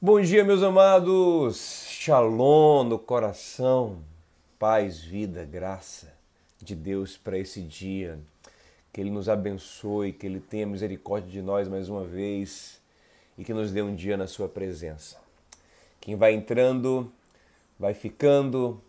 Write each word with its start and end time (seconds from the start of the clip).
Bom 0.00 0.20
dia, 0.20 0.44
meus 0.44 0.62
amados. 0.62 1.84
Shalom 1.88 2.84
no 2.84 3.00
coração, 3.00 3.98
paz, 4.56 5.02
vida, 5.02 5.44
graça 5.44 6.14
de 6.62 6.76
Deus 6.76 7.16
para 7.16 7.36
esse 7.36 7.60
dia. 7.60 8.16
Que 8.92 9.00
Ele 9.00 9.10
nos 9.10 9.28
abençoe, 9.28 10.12
que 10.12 10.24
Ele 10.24 10.38
tenha 10.38 10.68
misericórdia 10.68 11.28
de 11.28 11.42
nós 11.42 11.66
mais 11.66 11.88
uma 11.88 12.04
vez 12.04 12.80
e 13.36 13.42
que 13.42 13.52
nos 13.52 13.72
dê 13.72 13.82
um 13.82 13.92
dia 13.92 14.16
na 14.16 14.28
Sua 14.28 14.48
presença. 14.48 15.16
Quem 16.00 16.14
vai 16.14 16.32
entrando, 16.32 17.10
vai 17.76 17.92
ficando, 17.92 18.80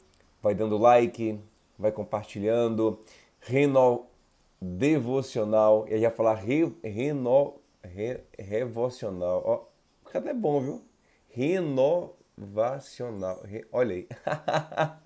vai 0.43 0.53
dando 0.53 0.77
like, 0.77 1.39
vai 1.75 1.91
compartilhando. 1.91 2.99
Reno 3.39 4.05
devocional, 4.61 5.87
eu 5.87 5.97
ia 5.97 6.11
falar 6.11 6.35
re, 6.35 6.71
reno, 6.83 7.55
re, 7.83 8.19
revocional. 8.37 9.41
Ó, 9.43 10.11
cadê 10.11 10.35
bom, 10.35 10.61
viu? 10.61 10.88
Renovacional. 11.31 13.41
Re, 13.45 13.65
olha 13.71 13.95
aí. 13.95 14.07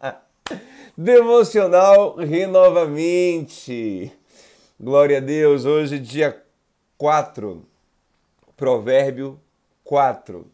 Devocional 0.97 2.15
renovamente. 2.15 4.11
Glória 4.79 5.17
a 5.17 5.21
Deus. 5.21 5.65
Hoje, 5.65 5.99
dia 5.99 6.41
4, 6.97 7.61
Provérbio 8.55 9.39
4. 9.83 10.47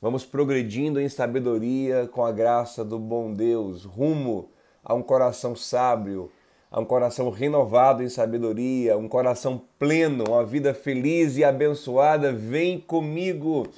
Vamos 0.00 0.24
progredindo 0.24 1.00
em 1.00 1.08
sabedoria 1.08 2.08
com 2.10 2.24
a 2.24 2.32
graça 2.32 2.84
do 2.84 2.98
bom 2.98 3.32
Deus, 3.32 3.84
rumo 3.84 4.50
a 4.82 4.94
um 4.94 5.02
coração 5.02 5.54
sábio, 5.54 6.30
a 6.70 6.80
um 6.80 6.84
coração 6.84 7.30
renovado 7.30 8.02
em 8.02 8.08
sabedoria, 8.08 8.96
um 8.96 9.06
coração 9.06 9.62
pleno, 9.78 10.24
uma 10.28 10.44
vida 10.44 10.74
feliz 10.74 11.36
e 11.36 11.44
abençoada. 11.44 12.32
Vem 12.32 12.80
comigo. 12.80 13.68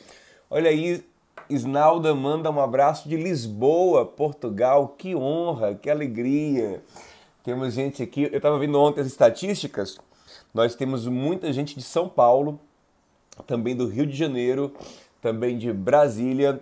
Olha 0.48 0.70
aí, 0.70 1.04
Isnalda 1.48 2.14
manda 2.14 2.50
um 2.50 2.60
abraço 2.60 3.08
de 3.08 3.16
Lisboa, 3.16 4.06
Portugal. 4.06 4.94
Que 4.96 5.14
honra, 5.14 5.74
que 5.74 5.90
alegria. 5.90 6.82
Temos 7.42 7.74
gente 7.74 8.02
aqui, 8.02 8.22
eu 8.22 8.36
estava 8.36 8.58
vendo 8.58 8.80
ontem 8.80 9.02
as 9.02 9.06
estatísticas. 9.06 9.98
Nós 10.52 10.74
temos 10.74 11.06
muita 11.06 11.52
gente 11.52 11.74
de 11.74 11.82
São 11.82 12.08
Paulo, 12.08 12.58
também 13.46 13.76
do 13.76 13.86
Rio 13.86 14.06
de 14.06 14.16
Janeiro, 14.16 14.72
também 15.20 15.58
de 15.58 15.72
Brasília. 15.72 16.60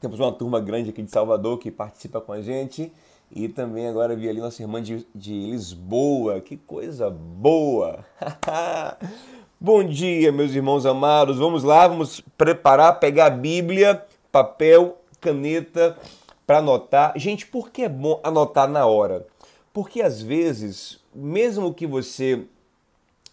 Temos 0.00 0.18
uma 0.18 0.32
turma 0.32 0.60
grande 0.60 0.90
aqui 0.90 1.02
de 1.02 1.10
Salvador 1.10 1.58
que 1.58 1.70
participa 1.70 2.20
com 2.20 2.32
a 2.32 2.40
gente. 2.40 2.92
E 3.34 3.48
também 3.48 3.88
agora 3.88 4.14
vi 4.14 4.28
ali 4.28 4.40
nossa 4.40 4.62
irmã 4.62 4.82
de, 4.82 5.06
de 5.14 5.32
Lisboa. 5.32 6.40
Que 6.40 6.56
coisa 6.56 7.10
boa! 7.10 8.04
Bom 9.64 9.84
dia, 9.84 10.32
meus 10.32 10.56
irmãos 10.56 10.84
amados. 10.84 11.38
Vamos 11.38 11.62
lá, 11.62 11.86
vamos 11.86 12.20
preparar, 12.36 12.98
pegar 12.98 13.26
a 13.26 13.30
Bíblia, 13.30 14.04
papel, 14.32 14.98
caneta 15.20 15.96
para 16.44 16.58
anotar. 16.58 17.12
Gente, 17.14 17.46
por 17.46 17.70
que 17.70 17.82
é 17.82 17.88
bom 17.88 18.18
anotar 18.24 18.68
na 18.68 18.84
hora? 18.86 19.24
Porque 19.72 20.02
às 20.02 20.20
vezes, 20.20 20.98
mesmo 21.14 21.72
que 21.72 21.86
você 21.86 22.42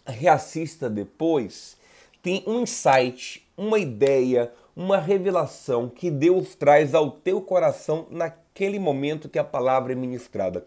reassista 0.05 0.87
depois, 0.87 1.75
tem 2.21 2.43
um 2.45 2.59
insight, 2.59 3.43
uma 3.57 3.79
ideia, 3.79 4.51
uma 4.75 4.99
revelação 4.99 5.89
que 5.89 6.11
Deus 6.11 6.53
traz 6.53 6.93
ao 6.93 7.09
teu 7.09 7.41
coração 7.41 8.05
naquele 8.11 8.77
momento 8.77 9.29
que 9.29 9.39
a 9.39 9.43
palavra 9.43 9.93
é 9.93 9.95
ministrada. 9.95 10.63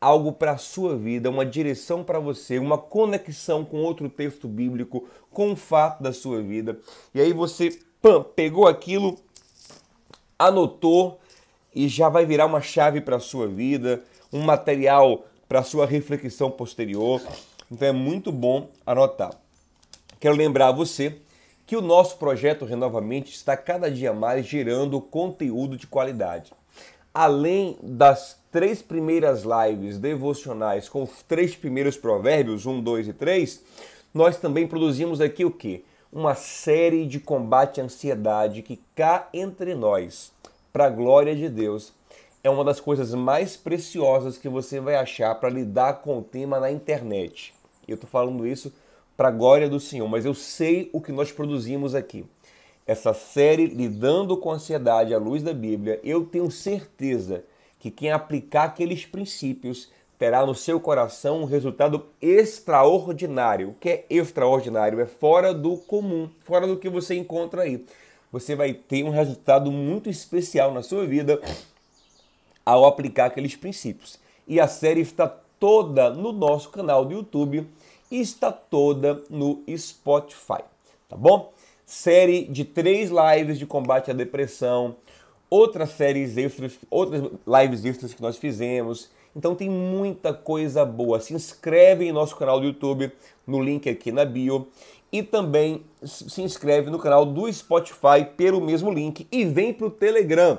Algo 0.00 0.32
para 0.32 0.52
a 0.52 0.58
sua 0.58 0.96
vida, 0.96 1.28
uma 1.28 1.44
direção 1.44 2.04
para 2.04 2.20
você, 2.20 2.58
uma 2.58 2.78
conexão 2.78 3.64
com 3.64 3.78
outro 3.78 4.08
texto 4.08 4.46
bíblico, 4.46 5.08
com 5.30 5.50
um 5.50 5.56
fato 5.56 6.02
da 6.02 6.12
sua 6.12 6.40
vida. 6.40 6.78
E 7.14 7.20
aí 7.20 7.32
você 7.32 7.76
pam, 8.00 8.22
pegou 8.22 8.68
aquilo, 8.68 9.18
anotou 10.38 11.18
e 11.74 11.88
já 11.88 12.08
vai 12.08 12.24
virar 12.24 12.46
uma 12.46 12.60
chave 12.60 13.00
para 13.00 13.16
a 13.16 13.20
sua 13.20 13.48
vida, 13.48 14.02
um 14.32 14.42
material 14.42 15.24
para 15.48 15.60
a 15.60 15.64
sua 15.64 15.86
reflexão 15.86 16.50
posterior. 16.50 17.20
Então 17.70 17.88
é 17.88 17.92
muito 17.92 18.30
bom 18.30 18.68
anotar. 18.86 19.32
Quero 20.20 20.36
lembrar 20.36 20.68
a 20.68 20.72
você 20.72 21.16
que 21.66 21.76
o 21.76 21.82
nosso 21.82 22.16
projeto 22.16 22.64
Renovamente 22.64 23.34
está 23.34 23.56
cada 23.56 23.90
dia 23.90 24.12
mais 24.12 24.46
gerando 24.46 25.00
conteúdo 25.00 25.76
de 25.76 25.86
qualidade. 25.86 26.52
Além 27.12 27.76
das 27.82 28.38
três 28.50 28.80
primeiras 28.82 29.44
lives 29.44 29.98
devocionais 29.98 30.88
com 30.88 31.02
os 31.02 31.22
três 31.22 31.54
primeiros 31.54 31.96
provérbios, 31.96 32.66
1, 32.66 32.80
2 32.80 33.08
e 33.08 33.12
3, 33.12 33.62
nós 34.14 34.38
também 34.38 34.66
produzimos 34.66 35.20
aqui 35.20 35.44
o 35.44 35.50
que? 35.50 35.84
Uma 36.10 36.34
série 36.34 37.06
de 37.06 37.20
combate 37.20 37.80
à 37.80 37.84
ansiedade 37.84 38.62
que 38.62 38.80
cá 38.94 39.28
entre 39.34 39.74
nós, 39.74 40.32
para 40.72 40.86
a 40.86 40.90
glória 40.90 41.36
de 41.36 41.48
Deus, 41.48 41.92
é 42.42 42.48
uma 42.48 42.64
das 42.64 42.80
coisas 42.80 43.12
mais 43.14 43.56
preciosas 43.56 44.38
que 44.38 44.48
você 44.48 44.80
vai 44.80 44.94
achar 44.94 45.34
para 45.34 45.50
lidar 45.50 45.94
com 45.94 46.18
o 46.18 46.22
tema 46.22 46.58
na 46.58 46.70
internet. 46.70 47.52
Eu 47.86 47.96
estou 47.96 48.08
falando 48.08 48.46
isso 48.46 48.72
para 49.16 49.28
a 49.28 49.32
glória 49.32 49.68
do 49.68 49.80
Senhor, 49.80 50.08
mas 50.08 50.24
eu 50.24 50.32
sei 50.32 50.88
o 50.92 51.00
que 51.00 51.12
nós 51.12 51.30
produzimos 51.30 51.94
aqui. 51.94 52.24
Essa 52.86 53.12
série 53.12 53.66
Lidando 53.66 54.36
com 54.38 54.50
Ansiedade 54.50 55.12
à 55.12 55.18
Luz 55.18 55.42
da 55.42 55.52
Bíblia, 55.52 56.00
eu 56.02 56.24
tenho 56.24 56.50
certeza 56.50 57.40
que 57.40 57.57
quem 57.78 58.10
aplicar 58.10 58.64
aqueles 58.64 59.06
princípios 59.06 59.90
terá 60.18 60.44
no 60.44 60.54
seu 60.54 60.80
coração 60.80 61.42
um 61.42 61.44
resultado 61.44 62.06
extraordinário. 62.20 63.70
O 63.70 63.74
que 63.74 63.88
é 63.88 64.06
extraordinário? 64.10 65.00
É 65.00 65.06
fora 65.06 65.54
do 65.54 65.76
comum, 65.76 66.28
fora 66.42 66.66
do 66.66 66.76
que 66.76 66.88
você 66.88 67.14
encontra 67.14 67.62
aí. 67.62 67.84
Você 68.32 68.56
vai 68.56 68.74
ter 68.74 69.04
um 69.04 69.10
resultado 69.10 69.70
muito 69.70 70.10
especial 70.10 70.74
na 70.74 70.82
sua 70.82 71.06
vida 71.06 71.40
ao 72.66 72.84
aplicar 72.84 73.26
aqueles 73.26 73.56
princípios. 73.56 74.18
E 74.46 74.60
a 74.60 74.66
série 74.66 75.00
está 75.00 75.28
toda 75.58 76.10
no 76.10 76.32
nosso 76.32 76.68
canal 76.70 77.04
do 77.04 77.14
YouTube 77.14 77.66
e 78.10 78.20
está 78.20 78.50
toda 78.50 79.22
no 79.30 79.62
Spotify, 79.76 80.62
tá 81.08 81.16
bom? 81.16 81.52
Série 81.86 82.44
de 82.44 82.64
três 82.64 83.10
lives 83.10 83.58
de 83.58 83.66
combate 83.66 84.10
à 84.10 84.14
depressão, 84.14 84.96
outras 85.50 85.90
séries 85.90 86.36
extras, 86.36 86.78
outras 86.90 87.22
lives 87.46 87.84
extras 87.84 88.14
que 88.14 88.22
nós 88.22 88.36
fizemos. 88.36 89.10
Então 89.34 89.54
tem 89.54 89.68
muita 89.68 90.32
coisa 90.32 90.84
boa. 90.84 91.20
Se 91.20 91.34
inscreve 91.34 92.06
em 92.06 92.12
nosso 92.12 92.36
canal 92.36 92.60
do 92.60 92.66
YouTube, 92.66 93.12
no 93.46 93.62
link 93.62 93.88
aqui 93.88 94.10
na 94.10 94.24
bio. 94.24 94.68
E 95.10 95.22
também 95.22 95.82
se 96.02 96.42
inscreve 96.42 96.90
no 96.90 96.98
canal 96.98 97.24
do 97.24 97.50
Spotify 97.50 98.26
pelo 98.36 98.60
mesmo 98.60 98.92
link. 98.92 99.26
E 99.32 99.44
vem 99.44 99.72
para 99.72 99.86
o 99.86 99.90
Telegram. 99.90 100.58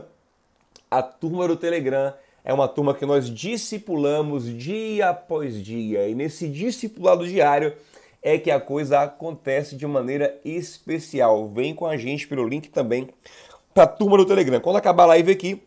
A 0.90 1.04
turma 1.04 1.48
do 1.48 1.56
Telegram 1.56 2.14
é 2.44 2.52
uma 2.52 2.68
turma 2.68 2.96
que 2.96 3.06
nós 3.06 3.30
discipulamos 3.30 4.46
dia 4.46 5.10
após 5.10 5.64
dia. 5.64 6.08
E 6.08 6.16
nesse 6.16 6.48
discipulado 6.48 7.28
diário 7.28 7.76
é 8.24 8.38
que 8.38 8.50
a 8.50 8.60
coisa 8.60 9.02
acontece 9.02 9.76
de 9.76 9.86
maneira 9.86 10.40
especial. 10.44 11.48
Vem 11.50 11.76
com 11.76 11.86
a 11.86 11.96
gente 11.96 12.28
pelo 12.28 12.48
link 12.48 12.70
também 12.70 13.08
para 13.74 13.84
a 13.84 13.88
turma 13.88 14.18
do 14.18 14.26
Telegram. 14.26 14.60
Quando 14.60 14.78
acabar 14.78 15.04
a 15.04 15.08
live 15.08 15.32
aqui, 15.32 15.64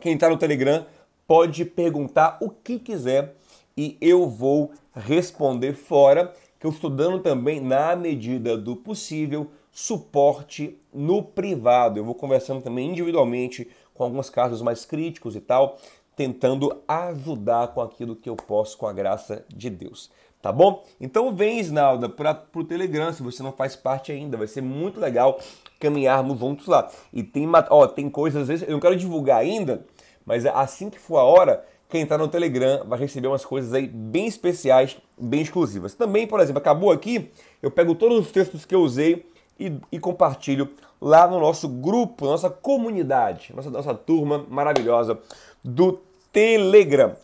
quem 0.00 0.14
está 0.14 0.28
no 0.28 0.36
Telegram 0.36 0.84
pode 1.26 1.64
perguntar 1.64 2.38
o 2.40 2.50
que 2.50 2.78
quiser 2.78 3.34
e 3.76 3.96
eu 4.00 4.28
vou 4.28 4.72
responder 4.94 5.74
fora, 5.74 6.34
que 6.58 6.66
eu 6.66 6.70
estou 6.70 6.90
dando 6.90 7.20
também, 7.20 7.60
na 7.60 7.94
medida 7.96 8.56
do 8.56 8.76
possível, 8.76 9.50
suporte 9.70 10.78
no 10.92 11.22
privado. 11.22 11.98
Eu 11.98 12.04
vou 12.04 12.14
conversando 12.14 12.62
também 12.62 12.90
individualmente 12.90 13.68
com 13.94 14.04
alguns 14.04 14.28
casos 14.28 14.60
mais 14.60 14.84
críticos 14.84 15.36
e 15.36 15.40
tal, 15.40 15.78
tentando 16.16 16.82
ajudar 16.86 17.68
com 17.68 17.80
aquilo 17.80 18.16
que 18.16 18.28
eu 18.28 18.36
posso 18.36 18.76
com 18.76 18.86
a 18.86 18.92
graça 18.92 19.44
de 19.48 19.70
Deus. 19.70 20.10
Tá 20.42 20.50
bom? 20.50 20.84
Então 21.00 21.34
vem, 21.34 21.60
Isnalda, 21.60 22.08
para 22.08 22.42
o 22.54 22.64
Telegram, 22.64 23.12
se 23.12 23.22
você 23.22 23.42
não 23.42 23.52
faz 23.52 23.76
parte 23.76 24.10
ainda. 24.10 24.36
Vai 24.36 24.46
ser 24.46 24.62
muito 24.62 24.98
legal 24.98 25.38
caminharmos 25.80 26.38
juntos 26.38 26.66
lá. 26.66 26.88
E 27.12 27.22
tem, 27.22 27.48
ó, 27.70 27.86
tem 27.86 28.08
coisas, 28.08 28.42
às 28.42 28.48
vezes, 28.48 28.68
eu 28.68 28.72
não 28.72 28.80
quero 28.80 28.94
divulgar 28.94 29.38
ainda, 29.38 29.84
mas 30.24 30.46
assim 30.46 30.90
que 30.90 30.98
for 31.00 31.16
a 31.16 31.24
hora, 31.24 31.64
quem 31.88 32.02
está 32.02 32.16
no 32.16 32.28
Telegram 32.28 32.84
vai 32.86 32.98
receber 32.98 33.26
umas 33.26 33.44
coisas 33.44 33.72
aí 33.72 33.88
bem 33.88 34.26
especiais, 34.26 34.96
bem 35.18 35.40
exclusivas. 35.40 35.94
Também, 35.94 36.26
por 36.26 36.38
exemplo, 36.38 36.60
acabou 36.60 36.92
aqui, 36.92 37.30
eu 37.60 37.70
pego 37.70 37.94
todos 37.96 38.18
os 38.18 38.30
textos 38.30 38.64
que 38.64 38.74
eu 38.74 38.80
usei 38.80 39.26
e, 39.58 39.72
e 39.90 39.98
compartilho 39.98 40.70
lá 41.00 41.26
no 41.26 41.40
nosso 41.40 41.68
grupo, 41.68 42.26
nossa 42.26 42.48
comunidade, 42.50 43.52
nossa, 43.56 43.70
nossa 43.70 43.94
turma 43.94 44.44
maravilhosa 44.48 45.18
do 45.64 45.98
Telegram. 46.32 47.16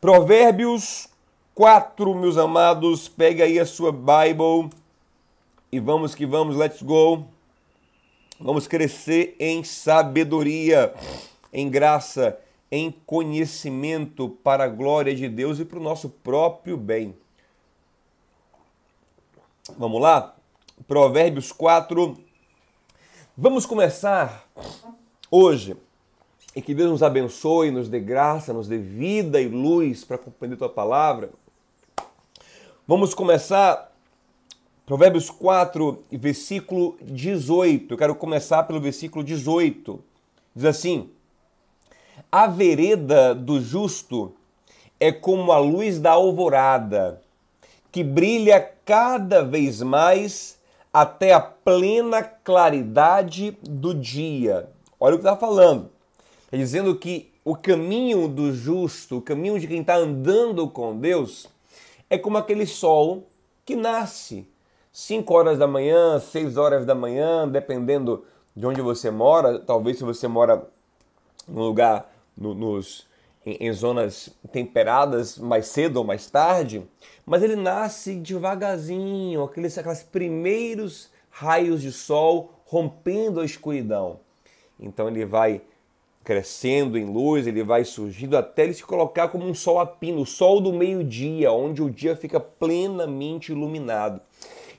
Provérbios 0.00 1.08
4, 1.54 2.14
meus 2.14 2.36
amados, 2.36 3.08
pega 3.08 3.44
aí 3.44 3.60
a 3.60 3.66
sua 3.66 3.92
Bible 3.92 4.70
e 5.70 5.78
vamos 5.78 6.14
que 6.14 6.26
vamos, 6.26 6.56
let's 6.56 6.82
go. 6.82 7.24
Vamos 8.44 8.66
crescer 8.66 9.36
em 9.38 9.62
sabedoria, 9.62 10.92
em 11.52 11.70
graça, 11.70 12.36
em 12.72 12.90
conhecimento 12.90 14.28
para 14.42 14.64
a 14.64 14.68
glória 14.68 15.14
de 15.14 15.28
Deus 15.28 15.60
e 15.60 15.64
para 15.64 15.78
o 15.78 15.82
nosso 15.82 16.08
próprio 16.08 16.76
bem. 16.76 17.14
Vamos 19.78 20.02
lá? 20.02 20.34
Provérbios 20.88 21.52
4. 21.52 22.18
Vamos 23.36 23.64
começar 23.64 24.44
hoje 25.30 25.76
e 26.56 26.60
que 26.60 26.74
Deus 26.74 26.90
nos 26.90 27.02
abençoe, 27.04 27.70
nos 27.70 27.88
dê 27.88 28.00
graça, 28.00 28.52
nos 28.52 28.66
dê 28.66 28.76
vida 28.76 29.40
e 29.40 29.46
luz 29.46 30.04
para 30.04 30.18
compreender 30.18 30.56
tua 30.56 30.68
palavra. 30.68 31.30
Vamos 32.88 33.14
começar 33.14 33.91
Provérbios 34.84 35.30
4, 35.30 36.02
versículo 36.10 36.96
18. 37.00 37.94
Eu 37.94 37.98
quero 37.98 38.16
começar 38.16 38.64
pelo 38.64 38.80
versículo 38.80 39.24
18. 39.24 40.00
Diz 40.56 40.64
assim: 40.64 41.08
A 42.30 42.48
vereda 42.48 43.32
do 43.32 43.60
justo 43.60 44.34
é 44.98 45.12
como 45.12 45.52
a 45.52 45.58
luz 45.58 46.00
da 46.00 46.10
alvorada, 46.10 47.22
que 47.92 48.02
brilha 48.02 48.60
cada 48.84 49.44
vez 49.44 49.80
mais 49.80 50.58
até 50.92 51.32
a 51.32 51.40
plena 51.40 52.20
claridade 52.20 53.56
do 53.62 53.94
dia. 53.94 54.68
Olha 54.98 55.14
o 55.14 55.18
que 55.18 55.24
está 55.24 55.36
falando. 55.36 55.90
Está 56.46 56.56
dizendo 56.56 56.96
que 56.96 57.30
o 57.44 57.54
caminho 57.54 58.26
do 58.26 58.52
justo, 58.52 59.18
o 59.18 59.22
caminho 59.22 59.60
de 59.60 59.68
quem 59.68 59.80
está 59.80 59.94
andando 59.94 60.68
com 60.68 60.98
Deus, 60.98 61.46
é 62.10 62.18
como 62.18 62.36
aquele 62.36 62.66
sol 62.66 63.28
que 63.64 63.76
nasce 63.76 64.50
5 64.92 65.34
horas 65.34 65.58
da 65.58 65.66
manhã, 65.66 66.20
6 66.20 66.58
horas 66.58 66.84
da 66.84 66.94
manhã, 66.94 67.48
dependendo 67.48 68.24
de 68.54 68.66
onde 68.66 68.82
você 68.82 69.10
mora. 69.10 69.58
Talvez 69.58 69.96
se 69.96 70.04
você 70.04 70.28
mora 70.28 70.68
num 71.48 71.62
lugar 71.62 72.12
no, 72.36 72.54
nos, 72.54 73.06
em, 73.44 73.68
em, 73.68 73.72
zonas 73.72 74.28
temperadas 74.52 75.38
mais 75.38 75.66
cedo 75.68 75.96
ou 75.96 76.04
mais 76.04 76.30
tarde, 76.30 76.86
mas 77.24 77.42
ele 77.42 77.56
nasce 77.56 78.16
devagarzinho, 78.16 79.42
aqueles, 79.42 79.78
aqueles 79.78 80.02
primeiros 80.02 81.10
raios 81.30 81.80
de 81.80 81.90
sol 81.90 82.50
rompendo 82.66 83.40
a 83.40 83.44
escuridão. 83.46 84.20
Então 84.78 85.08
ele 85.08 85.24
vai 85.24 85.62
crescendo 86.22 86.98
em 86.98 87.04
luz, 87.04 87.46
ele 87.46 87.64
vai 87.64 87.84
surgindo 87.84 88.36
até 88.36 88.64
ele 88.64 88.74
se 88.74 88.84
colocar 88.84 89.28
como 89.28 89.46
um 89.46 89.54
sol 89.54 89.80
a 89.80 89.86
pino, 89.86 90.20
o 90.20 90.26
sol 90.26 90.60
do 90.60 90.72
meio-dia, 90.72 91.50
onde 91.50 91.82
o 91.82 91.90
dia 91.90 92.14
fica 92.14 92.38
plenamente 92.38 93.52
iluminado. 93.52 94.20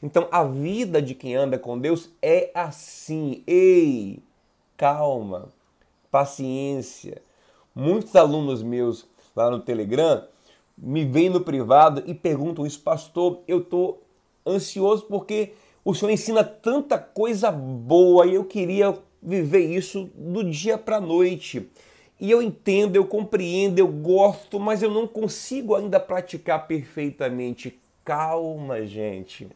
Então 0.03 0.27
a 0.29 0.43
vida 0.43 1.01
de 1.01 1.15
quem 1.15 1.33
anda 1.33 1.57
com 1.57 1.79
Deus 1.79 2.09
é 2.21 2.51
assim. 2.53 3.41
Ei, 3.47 4.19
calma, 4.75 5.47
paciência. 6.11 7.21
Muitos 7.73 8.13
alunos 8.13 8.61
meus 8.61 9.07
lá 9.33 9.49
no 9.49 9.61
Telegram 9.61 10.25
me 10.77 11.05
vêm 11.05 11.29
no 11.29 11.39
privado 11.39 12.03
e 12.05 12.13
perguntam 12.13 12.65
isso, 12.65 12.81
pastor, 12.81 13.39
eu 13.47 13.59
estou 13.59 14.03
ansioso 14.45 15.05
porque 15.05 15.53
o 15.85 15.95
senhor 15.95 16.11
ensina 16.11 16.43
tanta 16.43 16.97
coisa 16.97 17.49
boa 17.49 18.25
e 18.25 18.35
eu 18.35 18.43
queria 18.43 18.93
viver 19.21 19.65
isso 19.65 20.09
do 20.15 20.43
dia 20.43 20.77
para 20.77 20.97
a 20.97 21.01
noite. 21.01 21.69
E 22.19 22.29
eu 22.29 22.41
entendo, 22.41 22.97
eu 22.97 23.05
compreendo, 23.05 23.79
eu 23.79 23.87
gosto, 23.87 24.59
mas 24.59 24.83
eu 24.83 24.91
não 24.91 25.07
consigo 25.07 25.75
ainda 25.75 25.97
praticar 25.97 26.67
perfeitamente. 26.67 27.79
Calma, 28.03 28.85
gente. 28.85 29.47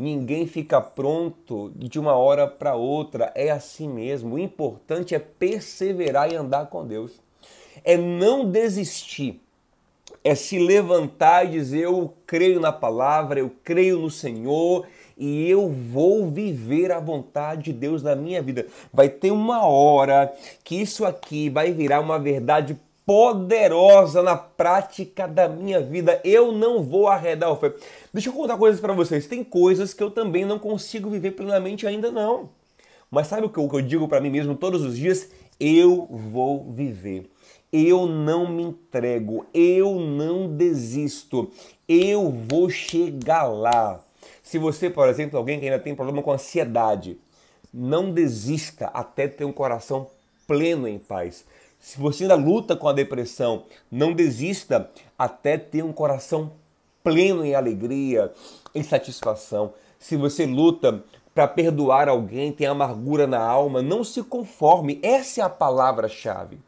Ninguém 0.00 0.46
fica 0.46 0.80
pronto 0.80 1.72
de 1.74 1.98
uma 1.98 2.12
hora 2.12 2.46
para 2.46 2.76
outra. 2.76 3.32
É 3.34 3.50
assim 3.50 3.88
mesmo. 3.88 4.36
O 4.36 4.38
importante 4.38 5.12
é 5.12 5.18
perseverar 5.18 6.32
e 6.32 6.36
andar 6.36 6.66
com 6.66 6.86
Deus. 6.86 7.20
É 7.82 7.96
não 7.96 8.48
desistir. 8.48 9.40
É 10.22 10.36
se 10.36 10.56
levantar 10.56 11.46
e 11.46 11.50
dizer: 11.50 11.80
Eu 11.80 12.14
creio 12.24 12.60
na 12.60 12.70
palavra, 12.70 13.40
eu 13.40 13.50
creio 13.64 13.98
no 13.98 14.08
Senhor 14.08 14.86
e 15.16 15.50
eu 15.50 15.68
vou 15.68 16.30
viver 16.30 16.92
a 16.92 17.00
vontade 17.00 17.64
de 17.64 17.72
Deus 17.72 18.00
na 18.00 18.14
minha 18.14 18.40
vida. 18.40 18.68
Vai 18.92 19.08
ter 19.08 19.32
uma 19.32 19.66
hora 19.66 20.32
que 20.62 20.80
isso 20.80 21.04
aqui 21.04 21.50
vai 21.50 21.72
virar 21.72 21.98
uma 21.98 22.20
verdade 22.20 22.78
poderosa 23.08 24.22
na 24.22 24.36
prática 24.36 25.26
da 25.26 25.48
minha 25.48 25.80
vida. 25.80 26.20
Eu 26.22 26.52
não 26.52 26.82
vou 26.82 27.08
arredar 27.08 27.50
o 27.50 27.56
fé. 27.56 27.72
Deixa 28.12 28.28
eu 28.28 28.34
contar 28.34 28.58
coisas 28.58 28.82
para 28.82 28.92
vocês. 28.92 29.26
Tem 29.26 29.42
coisas 29.42 29.94
que 29.94 30.02
eu 30.02 30.10
também 30.10 30.44
não 30.44 30.58
consigo 30.58 31.08
viver 31.08 31.30
plenamente 31.30 31.86
ainda 31.86 32.10
não. 32.10 32.50
Mas 33.10 33.28
sabe 33.28 33.46
o 33.46 33.48
que 33.48 33.58
eu 33.58 33.80
digo 33.80 34.06
para 34.06 34.20
mim 34.20 34.28
mesmo 34.28 34.54
todos 34.54 34.84
os 34.84 34.94
dias? 34.94 35.30
Eu 35.58 36.06
vou 36.10 36.70
viver. 36.70 37.30
Eu 37.72 38.04
não 38.04 38.46
me 38.46 38.64
entrego, 38.64 39.46
eu 39.54 39.98
não 39.98 40.54
desisto, 40.54 41.50
eu 41.88 42.30
vou 42.30 42.68
chegar 42.68 43.44
lá. 43.44 44.04
Se 44.42 44.58
você, 44.58 44.90
por 44.90 45.08
exemplo, 45.08 45.38
alguém 45.38 45.58
que 45.58 45.64
ainda 45.64 45.78
tem 45.78 45.94
problema 45.94 46.22
com 46.22 46.32
ansiedade, 46.32 47.18
não 47.72 48.12
desista 48.12 48.88
até 48.88 49.26
ter 49.26 49.46
um 49.46 49.52
coração 49.52 50.08
pleno 50.46 50.86
em 50.86 50.98
paz. 50.98 51.46
Se 51.78 51.98
você 51.98 52.24
ainda 52.24 52.34
luta 52.34 52.74
com 52.74 52.88
a 52.88 52.92
depressão, 52.92 53.64
não 53.90 54.12
desista 54.12 54.90
até 55.16 55.56
ter 55.56 55.84
um 55.84 55.92
coração 55.92 56.52
pleno 57.04 57.44
em 57.44 57.54
alegria, 57.54 58.32
em 58.74 58.82
satisfação. 58.82 59.72
Se 59.98 60.16
você 60.16 60.44
luta 60.44 61.02
para 61.34 61.46
perdoar 61.46 62.08
alguém, 62.08 62.52
tem 62.52 62.66
amargura 62.66 63.26
na 63.26 63.38
alma, 63.38 63.80
não 63.80 64.02
se 64.02 64.22
conforme. 64.22 64.98
Essa 65.02 65.40
é 65.40 65.44
a 65.44 65.48
palavra-chave. 65.48 66.58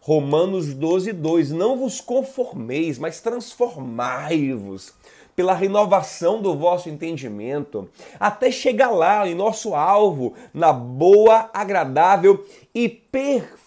Romanos 0.00 0.74
12, 0.74 1.12
2. 1.12 1.50
Não 1.50 1.76
vos 1.76 2.00
conformeis, 2.00 2.98
mas 2.98 3.20
transformai-vos 3.20 4.94
pela 5.34 5.54
renovação 5.54 6.40
do 6.42 6.54
vosso 6.54 6.88
entendimento, 6.88 7.88
até 8.20 8.50
chegar 8.50 8.90
lá 8.90 9.26
em 9.26 9.34
nosso 9.34 9.74
alvo, 9.74 10.34
na 10.52 10.72
boa, 10.72 11.48
agradável 11.54 12.44
e 12.74 12.88
perfeita 12.88 13.61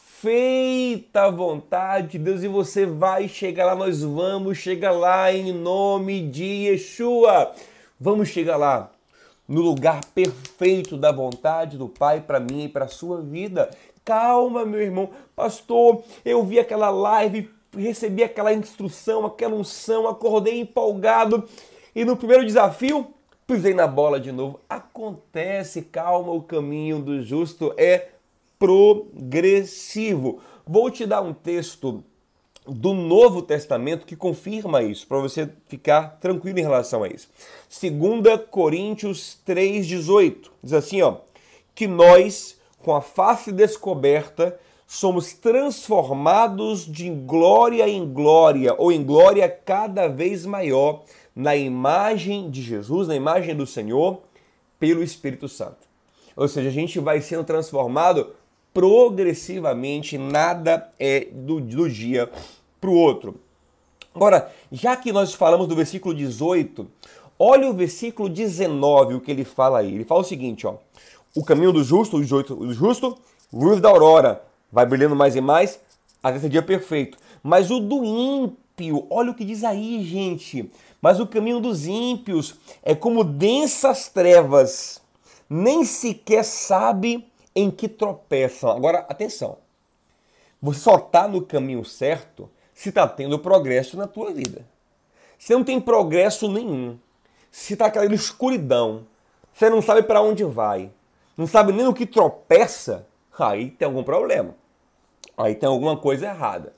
vontade 1.35 2.09
de 2.09 2.19
Deus. 2.19 2.43
E 2.43 2.47
você 2.47 2.85
vai 2.85 3.27
chegar 3.27 3.65
lá, 3.65 3.75
nós 3.75 4.01
vamos 4.01 4.57
chegar 4.57 4.91
lá 4.91 5.31
em 5.31 5.51
nome 5.51 6.27
de 6.27 6.67
Yeshua. 6.67 7.51
Vamos 7.99 8.29
chegar 8.29 8.57
lá 8.57 8.91
no 9.47 9.61
lugar 9.61 10.01
perfeito 10.13 10.97
da 10.97 11.11
vontade 11.11 11.77
do 11.77 11.87
Pai 11.87 12.21
para 12.21 12.39
mim 12.39 12.65
e 12.65 12.69
para 12.69 12.85
a 12.85 12.89
sua 12.89 13.21
vida. 13.21 13.69
Calma, 14.03 14.65
meu 14.65 14.81
irmão. 14.81 15.09
Pastor, 15.35 16.03
eu 16.23 16.43
vi 16.43 16.59
aquela 16.59 16.89
live 16.89 17.49
recebi 17.77 18.23
aquela 18.23 18.53
instrução, 18.53 19.25
aquela 19.25 19.55
unção, 19.55 20.07
acordei 20.07 20.59
empolgado 20.59 21.43
e 21.95 22.05
no 22.05 22.15
primeiro 22.15 22.45
desafio 22.45 23.07
pisei 23.45 23.73
na 23.73 23.87
bola 23.87 24.19
de 24.19 24.31
novo. 24.31 24.59
Acontece, 24.67 25.81
calma, 25.83 26.31
o 26.31 26.41
caminho 26.41 26.99
do 26.99 27.21
justo 27.21 27.73
é 27.77 28.09
progressivo. 28.59 30.39
Vou 30.65 30.89
te 30.89 31.05
dar 31.05 31.21
um 31.21 31.33
texto 31.33 32.03
do 32.67 32.93
Novo 32.93 33.41
Testamento 33.41 34.05
que 34.05 34.15
confirma 34.15 34.81
isso, 34.81 35.05
para 35.07 35.19
você 35.19 35.49
ficar 35.67 36.17
tranquilo 36.19 36.59
em 36.59 36.63
relação 36.63 37.03
a 37.03 37.07
isso. 37.07 37.29
2 37.79 38.41
Coríntios 38.49 39.39
3,18 39.47 40.49
diz 40.63 40.73
assim: 40.73 41.01
ó, 41.01 41.17
que 41.73 41.87
nós, 41.87 42.57
com 42.79 42.95
a 42.95 43.01
face 43.01 43.51
descoberta, 43.51 44.59
somos 44.87 45.33
transformados 45.33 46.85
de 46.85 47.09
glória 47.09 47.87
em 47.87 48.11
glória, 48.11 48.73
ou 48.77 48.91
em 48.91 49.03
glória 49.03 49.49
cada 49.49 50.07
vez 50.07 50.45
maior, 50.45 51.03
na 51.35 51.55
imagem 51.55 52.49
de 52.49 52.61
Jesus, 52.61 53.07
na 53.07 53.15
imagem 53.15 53.55
do 53.55 53.67
Senhor, 53.67 54.21
pelo 54.79 55.03
Espírito 55.03 55.49
Santo. 55.49 55.85
Ou 56.35 56.47
seja, 56.47 56.69
a 56.69 56.71
gente 56.71 56.99
vai 56.99 57.21
sendo 57.21 57.43
transformado 57.43 58.33
progressivamente, 58.75 60.17
nada 60.17 60.91
é 60.99 61.29
do, 61.31 61.61
do 61.61 61.89
dia 61.89 62.29
para 62.81 62.89
o 62.89 62.93
outro. 62.93 63.35
Agora, 64.13 64.51
já 64.69 64.97
que 64.97 65.13
nós 65.13 65.33
falamos 65.33 65.65
do 65.65 65.75
versículo 65.77 66.13
18, 66.13 66.85
olha 67.39 67.69
o 67.69 67.73
versículo 67.73 68.27
19, 68.27 69.13
o 69.13 69.21
que 69.21 69.31
ele 69.31 69.45
fala 69.45 69.79
aí. 69.79 69.95
Ele 69.95 70.03
fala 70.03 70.19
o 70.19 70.25
seguinte, 70.25 70.67
ó. 70.67 70.75
O 71.33 71.41
caminho 71.41 71.71
do 71.71 71.85
justo, 71.85 72.17
o 72.17 72.73
justo, 72.73 73.17
luz 73.51 73.79
da 73.79 73.87
aurora, 73.87 74.43
vai 74.69 74.85
brilhando 74.85 75.15
mais 75.15 75.37
e 75.37 75.41
mais, 75.41 75.79
até 76.21 76.35
esse 76.35 76.49
dia 76.49 76.61
perfeito. 76.61 77.17
Mas 77.41 77.71
o 77.71 77.79
do 77.79 78.03
ímpio, 78.03 79.07
olha 79.09 79.31
o 79.31 79.35
que 79.35 79.45
diz 79.45 79.63
aí, 79.63 80.03
gente. 80.03 80.69
Mas 81.01 81.17
o 81.21 81.27
caminho 81.27 81.61
dos 81.61 81.87
ímpios 81.87 82.55
é 82.83 82.93
como 82.93 83.23
densas 83.23 84.09
trevas, 84.09 85.01
nem 85.49 85.85
sequer 85.85 86.43
sabe 86.43 87.25
em 87.55 87.71
que 87.71 87.87
tropeçam. 87.87 88.71
Agora, 88.71 88.99
atenção. 89.09 89.57
Você 90.61 90.79
só 90.79 90.95
está 90.95 91.27
no 91.27 91.41
caminho 91.41 91.85
certo 91.85 92.49
se 92.73 92.89
está 92.89 93.07
tendo 93.07 93.39
progresso 93.39 93.95
na 93.95 94.07
tua 94.07 94.33
vida. 94.33 94.65
Se 95.37 95.53
não 95.53 95.63
tem 95.63 95.79
progresso 95.79 96.51
nenhum, 96.51 96.97
se 97.51 97.73
está 97.73 97.85
aquela 97.85 98.13
escuridão, 98.13 99.05
você 99.53 99.69
não 99.69 99.81
sabe 99.81 100.03
para 100.03 100.21
onde 100.21 100.43
vai, 100.43 100.91
não 101.37 101.47
sabe 101.47 101.71
nem 101.71 101.87
o 101.87 101.93
que 101.93 102.05
tropeça, 102.05 103.07
aí 103.37 103.69
tem 103.69 103.85
algum 103.85 104.03
problema 104.03 104.55
aí 105.37 105.55
tem 105.55 105.67
alguma 105.67 105.97
coisa 105.97 106.27
errada. 106.27 106.73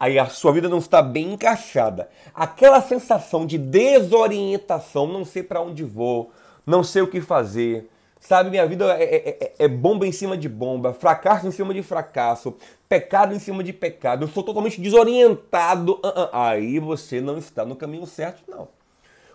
Aí 0.00 0.18
a 0.18 0.26
sua 0.26 0.52
vida 0.52 0.68
não 0.68 0.78
está 0.78 1.02
bem 1.02 1.32
encaixada. 1.32 2.08
Aquela 2.32 2.80
sensação 2.80 3.44
de 3.44 3.58
desorientação, 3.58 5.06
não 5.06 5.24
sei 5.24 5.42
para 5.42 5.60
onde 5.60 5.82
vou, 5.82 6.30
não 6.64 6.84
sei 6.84 7.02
o 7.02 7.10
que 7.10 7.20
fazer, 7.20 7.90
Sabe, 8.28 8.50
minha 8.50 8.66
vida 8.66 8.84
é, 8.98 9.04
é, 9.04 9.28
é, 9.40 9.54
é, 9.60 9.68
bomba 9.68 10.06
em 10.06 10.12
cima 10.12 10.36
de 10.36 10.50
bomba, 10.50 10.92
fracasso 10.92 11.46
em 11.46 11.50
cima 11.50 11.72
de 11.72 11.82
fracasso, 11.82 12.54
pecado 12.86 13.34
em 13.34 13.38
cima 13.38 13.64
de 13.64 13.72
pecado. 13.72 14.24
Eu 14.24 14.28
sou 14.28 14.42
totalmente 14.42 14.78
desorientado. 14.82 15.92
Uh 15.92 16.08
-uh. 16.08 16.28
Aí 16.30 16.78
você 16.78 17.22
não 17.22 17.38
está 17.38 17.64
no 17.64 17.74
caminho 17.74 18.06
certo, 18.06 18.42
não. 18.46 18.68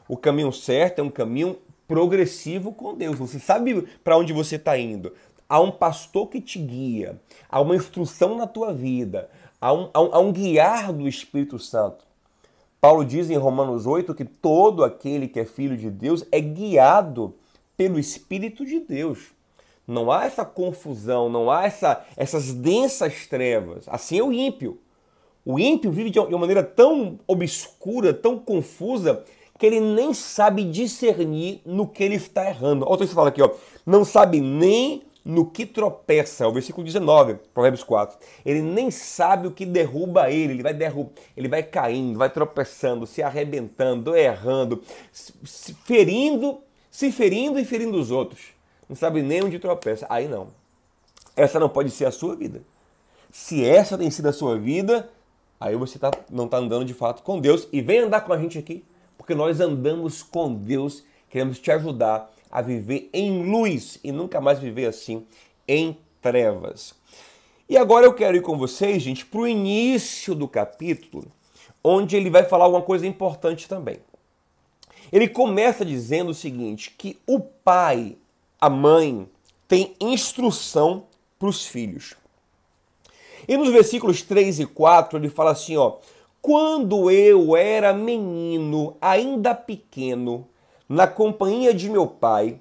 O 0.07 0.15
caminho 0.15 0.51
certo 0.51 0.99
é 0.99 1.01
um 1.01 1.09
caminho 1.09 1.57
progressivo 1.87 2.71
com 2.71 2.93
Deus. 2.93 3.17
Você 3.17 3.39
sabe 3.39 3.81
para 4.03 4.15
onde 4.15 4.31
você 4.31 4.57
está 4.57 4.77
indo. 4.77 5.11
Há 5.49 5.59
um 5.59 5.71
pastor 5.71 6.27
que 6.27 6.39
te 6.39 6.59
guia, 6.59 7.19
há 7.49 7.59
uma 7.59 7.75
instrução 7.75 8.37
na 8.37 8.45
tua 8.45 8.71
vida, 8.71 9.27
há 9.59 9.73
um, 9.73 9.89
há 9.91 10.01
um, 10.03 10.09
há 10.13 10.19
um 10.19 10.31
guiar 10.31 10.93
do 10.93 11.07
Espírito 11.07 11.57
Santo. 11.57 12.05
Paulo 12.79 13.03
diz 13.03 13.31
em 13.31 13.37
Romanos 13.37 13.87
8 13.87 14.13
que 14.13 14.23
todo 14.23 14.83
aquele 14.83 15.27
que 15.27 15.39
é 15.39 15.45
filho 15.45 15.75
de 15.75 15.89
Deus 15.89 16.23
é 16.31 16.39
guiado 16.39 17.33
pelo 17.75 17.99
Espírito 17.99 18.65
de 18.65 18.79
Deus. 18.79 19.19
Não 19.87 20.11
há 20.11 20.25
essa 20.25 20.45
confusão, 20.45 21.29
não 21.29 21.51
há 21.51 21.65
essa, 21.65 22.05
essas 22.15 22.53
densas 22.53 23.27
trevas. 23.27 23.85
Assim 23.87 24.17
é 24.17 24.23
o 24.23 24.31
ímpio. 24.31 24.79
O 25.45 25.59
ímpio 25.59 25.91
vive 25.91 26.09
de 26.09 26.19
uma 26.19 26.39
maneira 26.39 26.63
tão 26.63 27.19
obscura, 27.27 28.13
tão 28.13 28.39
confusa, 28.39 29.23
que 29.59 29.65
ele 29.65 29.79
nem 29.79 30.13
sabe 30.13 30.63
discernir 30.63 31.61
no 31.65 31.87
que 31.87 32.03
ele 32.03 32.15
está 32.15 32.47
errando. 32.47 32.85
Olha 32.87 33.03
o 33.03 33.07
fala 33.07 33.29
aqui, 33.29 33.41
ó. 33.41 33.49
Não 33.85 34.05
sabe 34.05 34.39
nem 34.39 35.03
no 35.23 35.45
que 35.45 35.65
tropeça, 35.65 36.43
é 36.43 36.47
o 36.47 36.51
versículo 36.51 36.85
19, 36.85 37.35
Provérbios 37.53 37.83
4. 37.83 38.17
Ele 38.45 38.61
nem 38.61 38.91
sabe 38.91 39.47
o 39.47 39.51
que 39.51 39.65
derruba 39.65 40.29
ele, 40.29 40.53
ele 40.53 40.63
vai 40.63 40.73
derrub... 40.73 41.09
ele 41.35 41.47
vai 41.47 41.63
caindo, 41.63 42.19
vai 42.19 42.29
tropeçando, 42.29 43.07
se 43.07 43.23
arrebentando, 43.23 44.15
errando, 44.15 44.81
ferindo, 45.85 46.59
se 46.93 47.11
ferindo 47.11 47.59
e 47.59 47.65
ferindo 47.65 47.99
os 47.99 48.11
outros. 48.11 48.39
Não 48.87 48.95
sabe 48.95 49.23
nem 49.23 49.43
onde 49.43 49.57
tropeça. 49.57 50.05
Aí 50.11 50.27
não. 50.27 50.49
Essa 51.35 51.59
não 51.59 51.67
pode 51.67 51.89
ser 51.89 52.05
a 52.05 52.11
sua 52.11 52.35
vida. 52.35 52.61
Se 53.31 53.65
essa 53.65 53.97
tem 53.97 54.11
sido 54.11 54.27
a 54.29 54.31
sua 54.31 54.59
vida, 54.59 55.09
aí 55.59 55.75
você 55.75 55.97
tá, 55.97 56.11
não 56.29 56.45
está 56.45 56.57
andando 56.57 56.85
de 56.85 56.93
fato 56.93 57.23
com 57.23 57.39
Deus. 57.39 57.67
E 57.73 57.81
vem 57.81 58.01
andar 58.01 58.21
com 58.21 58.31
a 58.31 58.37
gente 58.37 58.59
aqui, 58.59 58.85
porque 59.17 59.33
nós 59.33 59.59
andamos 59.59 60.21
com 60.21 60.53
Deus, 60.53 61.03
queremos 61.31 61.57
te 61.57 61.71
ajudar 61.71 62.31
a 62.51 62.61
viver 62.61 63.09
em 63.11 63.43
luz 63.43 63.97
e 64.03 64.11
nunca 64.11 64.39
mais 64.39 64.59
viver 64.59 64.85
assim 64.85 65.25
em 65.67 65.97
trevas. 66.21 66.93
E 67.67 67.75
agora 67.75 68.05
eu 68.05 68.13
quero 68.13 68.37
ir 68.37 68.41
com 68.41 68.55
vocês, 68.55 69.01
gente, 69.01 69.25
para 69.25 69.39
o 69.39 69.47
início 69.47 70.35
do 70.35 70.47
capítulo, 70.47 71.25
onde 71.83 72.15
ele 72.15 72.29
vai 72.29 72.43
falar 72.43 72.67
uma 72.67 72.83
coisa 72.83 73.07
importante 73.07 73.67
também. 73.67 73.97
Ele 75.13 75.27
começa 75.27 75.85
dizendo 75.85 76.31
o 76.31 76.33
seguinte: 76.33 76.95
que 76.97 77.19
o 77.27 77.39
pai, 77.39 78.17
a 78.59 78.67
mãe, 78.67 79.29
tem 79.67 79.93
instrução 80.01 81.03
para 81.37 81.47
os 81.47 81.67
filhos. 81.67 82.15
E 83.47 83.55
nos 83.55 83.69
versículos 83.69 84.23
3 84.23 84.61
e 84.61 84.65
4 84.65 85.19
ele 85.19 85.29
fala 85.29 85.51
assim: 85.51 85.77
ó, 85.77 85.97
quando 86.41 87.11
eu 87.11 87.55
era 87.55 87.93
menino, 87.93 88.97
ainda 88.99 89.53
pequeno, 89.53 90.47
na 90.89 91.05
companhia 91.05 91.75
de 91.75 91.91
meu 91.91 92.07
pai, 92.07 92.59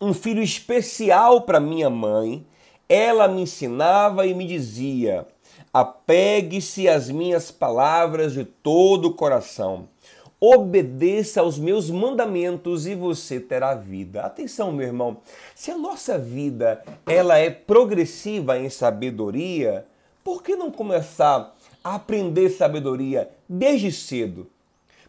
um 0.00 0.14
filho 0.14 0.44
especial 0.44 1.40
para 1.40 1.58
minha 1.58 1.90
mãe, 1.90 2.46
ela 2.88 3.26
me 3.26 3.42
ensinava 3.42 4.24
e 4.28 4.32
me 4.32 4.46
dizia: 4.46 5.26
apegue-se 5.74 6.88
às 6.88 7.10
minhas 7.10 7.50
palavras 7.50 8.32
de 8.32 8.44
todo 8.44 9.06
o 9.06 9.14
coração. 9.14 9.88
Obedeça 10.40 11.40
aos 11.40 11.58
meus 11.58 11.90
mandamentos 11.90 12.86
e 12.86 12.94
você 12.94 13.40
terá 13.40 13.74
vida. 13.74 14.22
Atenção, 14.22 14.70
meu 14.70 14.86
irmão. 14.86 15.16
Se 15.52 15.72
a 15.72 15.76
nossa 15.76 16.16
vida 16.16 16.80
ela 17.04 17.36
é 17.38 17.50
progressiva 17.50 18.56
em 18.56 18.70
sabedoria, 18.70 19.84
por 20.22 20.40
que 20.44 20.54
não 20.54 20.70
começar 20.70 21.56
a 21.82 21.96
aprender 21.96 22.50
sabedoria 22.50 23.28
desde 23.48 23.90
cedo? 23.90 24.48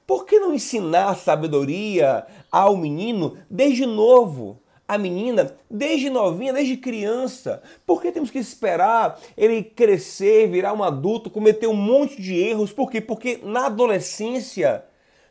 Por 0.08 0.26
que 0.26 0.40
não 0.40 0.52
ensinar 0.52 1.14
sabedoria 1.16 2.26
ao 2.52 2.76
menino 2.76 3.38
desde 3.48 3.86
novo? 3.86 4.60
A 4.88 4.98
menina 4.98 5.56
desde 5.70 6.10
novinha, 6.10 6.52
desde 6.52 6.76
criança. 6.76 7.62
Por 7.86 8.02
que 8.02 8.12
temos 8.12 8.32
que 8.32 8.40
esperar 8.40 9.20
ele 9.38 9.62
crescer, 9.62 10.50
virar 10.50 10.74
um 10.74 10.84
adulto, 10.84 11.30
cometer 11.30 11.68
um 11.68 11.76
monte 11.76 12.20
de 12.20 12.34
erros? 12.34 12.74
Por 12.74 12.90
quê? 12.90 13.00
Porque 13.00 13.40
na 13.44 13.68
adolescência, 13.68 14.89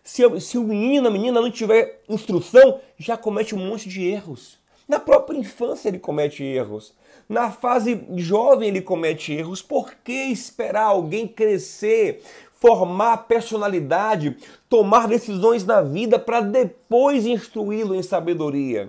se, 0.08 0.40
se 0.40 0.56
o 0.56 0.64
menino, 0.64 1.06
a 1.06 1.10
menina 1.10 1.38
não 1.38 1.50
tiver 1.50 2.00
instrução, 2.08 2.80
já 2.96 3.14
comete 3.14 3.54
um 3.54 3.58
monte 3.58 3.90
de 3.90 4.02
erros. 4.06 4.56
Na 4.88 4.98
própria 4.98 5.36
infância 5.36 5.90
ele 5.90 5.98
comete 5.98 6.42
erros. 6.42 6.94
Na 7.28 7.50
fase 7.50 8.06
jovem 8.16 8.68
ele 8.68 8.80
comete 8.80 9.34
erros. 9.34 9.60
Por 9.60 9.96
que 10.02 10.14
esperar 10.14 10.84
alguém 10.84 11.28
crescer, 11.28 12.22
formar 12.54 13.28
personalidade, 13.28 14.34
tomar 14.66 15.08
decisões 15.08 15.66
na 15.66 15.82
vida 15.82 16.18
para 16.18 16.40
depois 16.40 17.26
instruí-lo 17.26 17.94
em 17.94 18.02
sabedoria. 18.02 18.88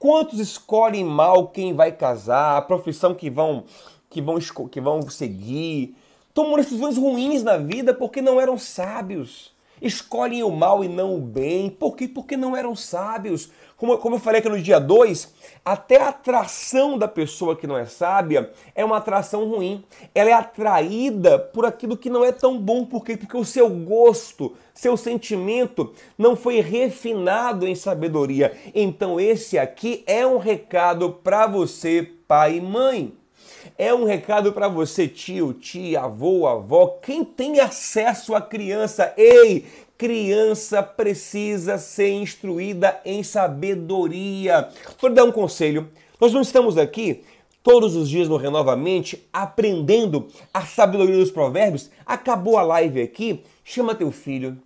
Quantos 0.00 0.40
escolhem 0.40 1.04
mal 1.04 1.46
quem 1.46 1.74
vai 1.74 1.92
casar, 1.92 2.56
a 2.56 2.62
profissão 2.62 3.14
que 3.14 3.30
vão 3.30 3.62
que 4.10 4.20
vão 4.20 4.36
que 4.68 4.80
vão 4.80 5.00
seguir, 5.08 5.94
tomam 6.34 6.56
decisões 6.56 6.96
ruins 6.96 7.44
na 7.44 7.56
vida 7.56 7.94
porque 7.94 8.20
não 8.20 8.40
eram 8.40 8.58
sábios. 8.58 9.54
Escolhem 9.80 10.42
o 10.42 10.50
mal 10.50 10.82
e 10.84 10.88
não 10.88 11.14
o 11.16 11.20
bem. 11.20 11.68
Por 11.70 11.96
quê? 11.96 12.08
Porque 12.08 12.36
não 12.36 12.56
eram 12.56 12.74
sábios. 12.74 13.50
Como, 13.76 13.98
como 13.98 14.16
eu 14.16 14.20
falei 14.20 14.40
aqui 14.40 14.48
no 14.48 14.60
dia 14.60 14.78
2, 14.78 15.34
até 15.62 16.00
a 16.00 16.08
atração 16.08 16.96
da 16.96 17.06
pessoa 17.06 17.54
que 17.54 17.66
não 17.66 17.76
é 17.76 17.84
sábia 17.84 18.50
é 18.74 18.82
uma 18.82 18.96
atração 18.96 19.46
ruim. 19.46 19.84
Ela 20.14 20.30
é 20.30 20.32
atraída 20.32 21.38
por 21.38 21.66
aquilo 21.66 21.96
que 21.96 22.08
não 22.08 22.24
é 22.24 22.32
tão 22.32 22.58
bom. 22.58 22.86
Por 22.86 23.04
quê? 23.04 23.16
Porque 23.16 23.36
o 23.36 23.44
seu 23.44 23.68
gosto, 23.68 24.54
seu 24.72 24.96
sentimento 24.96 25.92
não 26.16 26.34
foi 26.34 26.60
refinado 26.60 27.66
em 27.66 27.74
sabedoria. 27.74 28.56
Então, 28.74 29.20
esse 29.20 29.58
aqui 29.58 30.02
é 30.06 30.26
um 30.26 30.38
recado 30.38 31.10
para 31.22 31.46
você, 31.46 32.10
pai 32.26 32.56
e 32.56 32.60
mãe. 32.62 33.12
É 33.76 33.92
um 33.94 34.04
recado 34.04 34.52
para 34.52 34.68
você, 34.68 35.08
tio, 35.08 35.52
tia, 35.52 36.02
avô, 36.02 36.46
avó, 36.46 36.98
quem 37.02 37.24
tem 37.24 37.60
acesso 37.60 38.34
à 38.34 38.40
criança. 38.40 39.12
Ei, 39.16 39.66
criança 39.96 40.82
precisa 40.82 41.78
ser 41.78 42.10
instruída 42.10 43.00
em 43.04 43.22
sabedoria. 43.22 44.68
Vou 45.00 45.10
dar 45.10 45.24
um 45.24 45.32
conselho. 45.32 45.88
Nós 46.20 46.32
não 46.32 46.42
estamos 46.42 46.78
aqui 46.78 47.22
todos 47.62 47.96
os 47.96 48.08
dias 48.08 48.28
no 48.28 48.36
Renovamente 48.36 49.26
aprendendo 49.32 50.28
a 50.54 50.62
sabedoria 50.62 51.16
dos 51.16 51.30
provérbios. 51.30 51.90
Acabou 52.06 52.58
a 52.58 52.62
live 52.62 53.02
aqui, 53.02 53.42
chama 53.64 53.94
teu 53.94 54.12
filho, 54.12 54.56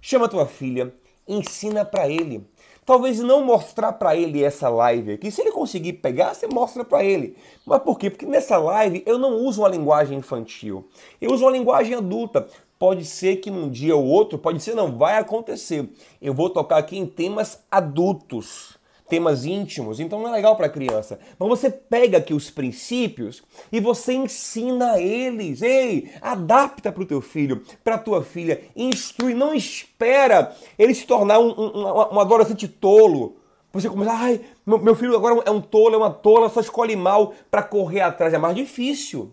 chama 0.00 0.28
tua 0.28 0.46
filha, 0.46 0.92
ensina 1.26 1.84
para 1.84 2.08
ele. 2.08 2.44
Talvez 2.84 3.20
não 3.20 3.44
mostrar 3.44 3.92
para 3.92 4.16
ele 4.16 4.42
essa 4.42 4.68
live 4.68 5.12
aqui. 5.12 5.30
Se 5.30 5.40
ele 5.40 5.52
conseguir 5.52 5.94
pegar, 5.94 6.34
você 6.34 6.48
mostra 6.48 6.84
para 6.84 7.04
ele. 7.04 7.36
Mas 7.64 7.80
por 7.82 7.96
quê? 7.96 8.10
Porque 8.10 8.26
nessa 8.26 8.58
live 8.58 9.02
eu 9.06 9.18
não 9.18 9.36
uso 9.36 9.62
uma 9.62 9.68
linguagem 9.68 10.18
infantil. 10.18 10.84
Eu 11.20 11.32
uso 11.32 11.44
uma 11.44 11.52
linguagem 11.52 11.94
adulta 11.94 12.48
pode 12.82 13.04
ser 13.04 13.36
que 13.36 13.48
num 13.48 13.70
dia 13.70 13.94
ou 13.94 14.04
outro, 14.04 14.36
pode 14.36 14.60
ser 14.60 14.74
não, 14.74 14.98
vai 14.98 15.16
acontecer. 15.16 15.88
Eu 16.20 16.34
vou 16.34 16.50
tocar 16.50 16.78
aqui 16.78 16.98
em 16.98 17.06
temas 17.06 17.62
adultos, 17.70 18.76
temas 19.12 19.44
íntimos, 19.44 20.00
então 20.00 20.18
não 20.18 20.28
é 20.28 20.32
legal 20.32 20.56
para 20.56 20.70
criança. 20.70 21.20
Mas 21.38 21.46
você 21.46 21.68
pega 21.68 22.16
aqui 22.16 22.32
os 22.32 22.48
princípios 22.48 23.42
e 23.70 23.78
você 23.78 24.14
ensina 24.14 24.98
eles. 24.98 25.60
Ei, 25.60 26.10
adapta 26.18 26.90
para 26.90 27.02
o 27.02 27.04
teu 27.04 27.20
filho, 27.20 27.62
para 27.84 27.98
tua 27.98 28.24
filha, 28.24 28.62
instrui, 28.74 29.34
não 29.34 29.52
espera 29.52 30.56
ele 30.78 30.94
se 30.94 31.06
tornar 31.06 31.40
um, 31.40 31.50
um, 31.50 31.84
um 32.14 32.20
adolescente 32.20 32.66
tolo. 32.66 33.36
Você 33.74 33.90
começa, 33.90 34.12
ai, 34.12 34.40
meu 34.64 34.94
filho 34.94 35.14
agora 35.14 35.42
é 35.44 35.50
um 35.50 35.60
tolo, 35.60 35.94
é 35.94 35.98
uma 35.98 36.10
tola, 36.10 36.48
só 36.48 36.60
escolhe 36.60 36.96
mal 36.96 37.34
para 37.50 37.62
correr 37.62 38.00
atrás. 38.00 38.32
É 38.32 38.38
mais 38.38 38.56
difícil. 38.56 39.30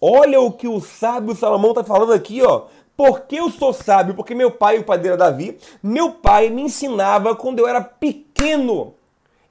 Olha 0.00 0.40
o 0.40 0.50
que 0.50 0.66
o 0.66 0.80
sábio 0.80 1.36
Salomão 1.36 1.72
está 1.72 1.84
falando 1.84 2.14
aqui, 2.14 2.40
ó. 2.40 2.68
Por 2.96 3.22
que 3.22 3.36
eu 3.36 3.50
sou 3.50 3.72
sábio? 3.72 4.14
Porque 4.14 4.34
meu 4.34 4.52
pai, 4.52 4.78
o 4.78 4.84
dele 4.84 5.08
era 5.08 5.16
Davi, 5.16 5.58
meu 5.82 6.12
pai 6.12 6.48
me 6.48 6.62
ensinava 6.62 7.34
quando 7.34 7.58
eu 7.58 7.66
era 7.66 7.80
pequeno. 7.80 8.94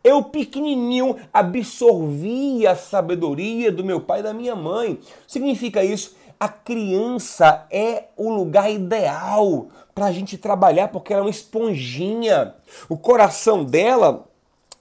Eu, 0.04 0.24
pequenininho, 0.24 1.16
absorvia 1.34 2.72
a 2.72 2.76
sabedoria 2.76 3.72
do 3.72 3.84
meu 3.84 4.02
pai 4.02 4.20
e 4.20 4.24
da 4.24 4.34
minha 4.34 4.56
mãe. 4.56 5.00
Significa 5.28 5.84
isso? 5.84 6.16
A 6.40 6.50
criança 6.50 7.66
é 7.72 8.06
o 8.18 8.30
lugar 8.30 8.70
ideal 8.70 9.68
para 9.96 10.08
a 10.08 10.12
gente 10.12 10.38
trabalhar, 10.38 10.90
porque 10.90 11.14
ela 11.14 11.22
é 11.22 11.26
uma 11.26 11.30
esponjinha. 11.30 12.56
O 12.90 12.98
coração 12.98 13.64
dela, 13.64 14.26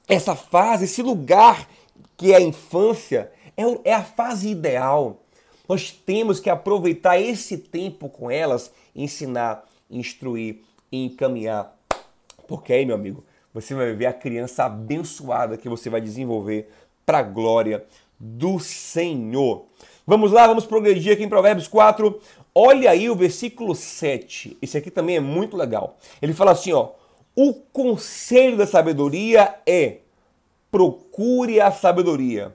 essa 0.08 0.34
fase, 0.34 0.86
esse 0.86 1.02
lugar 1.02 1.68
que 2.16 2.32
é 2.32 2.36
a 2.36 2.40
infância, 2.40 3.30
é, 3.56 3.90
é 3.90 3.94
a 3.94 4.02
fase 4.02 4.48
ideal. 4.48 5.21
Nós 5.72 5.90
temos 5.90 6.38
que 6.38 6.50
aproveitar 6.50 7.18
esse 7.18 7.56
tempo 7.56 8.06
com 8.06 8.30
elas, 8.30 8.70
ensinar, 8.94 9.64
instruir 9.90 10.58
e 10.92 11.06
encaminhar. 11.06 11.74
Porque 12.46 12.74
aí, 12.74 12.84
meu 12.84 12.94
amigo, 12.94 13.24
você 13.54 13.74
vai 13.74 13.94
ver 13.94 14.04
a 14.04 14.12
criança 14.12 14.64
abençoada 14.64 15.56
que 15.56 15.70
você 15.70 15.88
vai 15.88 16.02
desenvolver 16.02 16.68
para 17.06 17.20
a 17.20 17.22
glória 17.22 17.86
do 18.20 18.58
Senhor. 18.58 19.64
Vamos 20.06 20.30
lá, 20.30 20.46
vamos 20.46 20.66
progredir 20.66 21.14
aqui 21.14 21.22
em 21.22 21.28
Provérbios 21.30 21.68
4. 21.68 22.20
Olha 22.54 22.90
aí 22.90 23.08
o 23.08 23.16
versículo 23.16 23.74
7. 23.74 24.58
Esse 24.60 24.76
aqui 24.76 24.90
também 24.90 25.16
é 25.16 25.20
muito 25.20 25.56
legal. 25.56 25.96
Ele 26.20 26.34
fala 26.34 26.50
assim, 26.50 26.74
ó: 26.74 26.90
"O 27.34 27.54
conselho 27.54 28.58
da 28.58 28.66
sabedoria 28.66 29.54
é: 29.64 30.00
procure 30.70 31.62
a 31.62 31.72
sabedoria. 31.72 32.54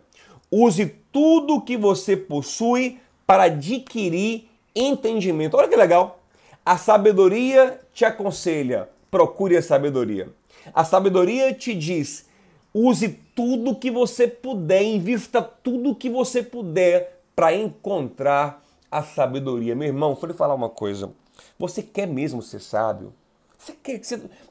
Use 0.52 0.86
tudo 1.12 1.56
o 1.56 1.62
que 1.62 1.76
você 1.76 2.16
possui 2.16 3.00
para 3.28 3.44
adquirir 3.44 4.50
entendimento." 4.74 5.56
Olha 5.56 5.68
que 5.68 5.76
legal. 5.76 6.20
A 6.66 6.78
sabedoria 6.78 7.80
te 7.94 8.06
aconselha: 8.06 8.90
procure 9.12 9.56
a 9.56 9.62
sabedoria. 9.62 10.30
A 10.74 10.84
sabedoria 10.84 11.54
te 11.54 11.76
diz: 11.76 12.28
use 12.74 13.10
tudo 13.36 13.76
que 13.76 13.92
você 13.92 14.28
puder, 14.28 14.82
invista 14.82 15.42
tudo 15.42 15.96
que 15.96 16.10
você 16.10 16.42
puder 16.42 17.22
para 17.36 17.54
encontrar 17.54 18.64
a 18.90 19.04
sabedoria. 19.04 19.76
Meu 19.76 19.88
irmão, 19.88 20.16
vou 20.16 20.28
lhe 20.28 20.34
falar 20.34 20.56
uma 20.56 20.70
coisa. 20.70 21.12
Você 21.60 21.84
quer 21.84 22.08
mesmo 22.08 22.42
ser 22.42 22.60
sábio? 22.60 23.14
Você 23.58 23.74
quer, 23.74 24.02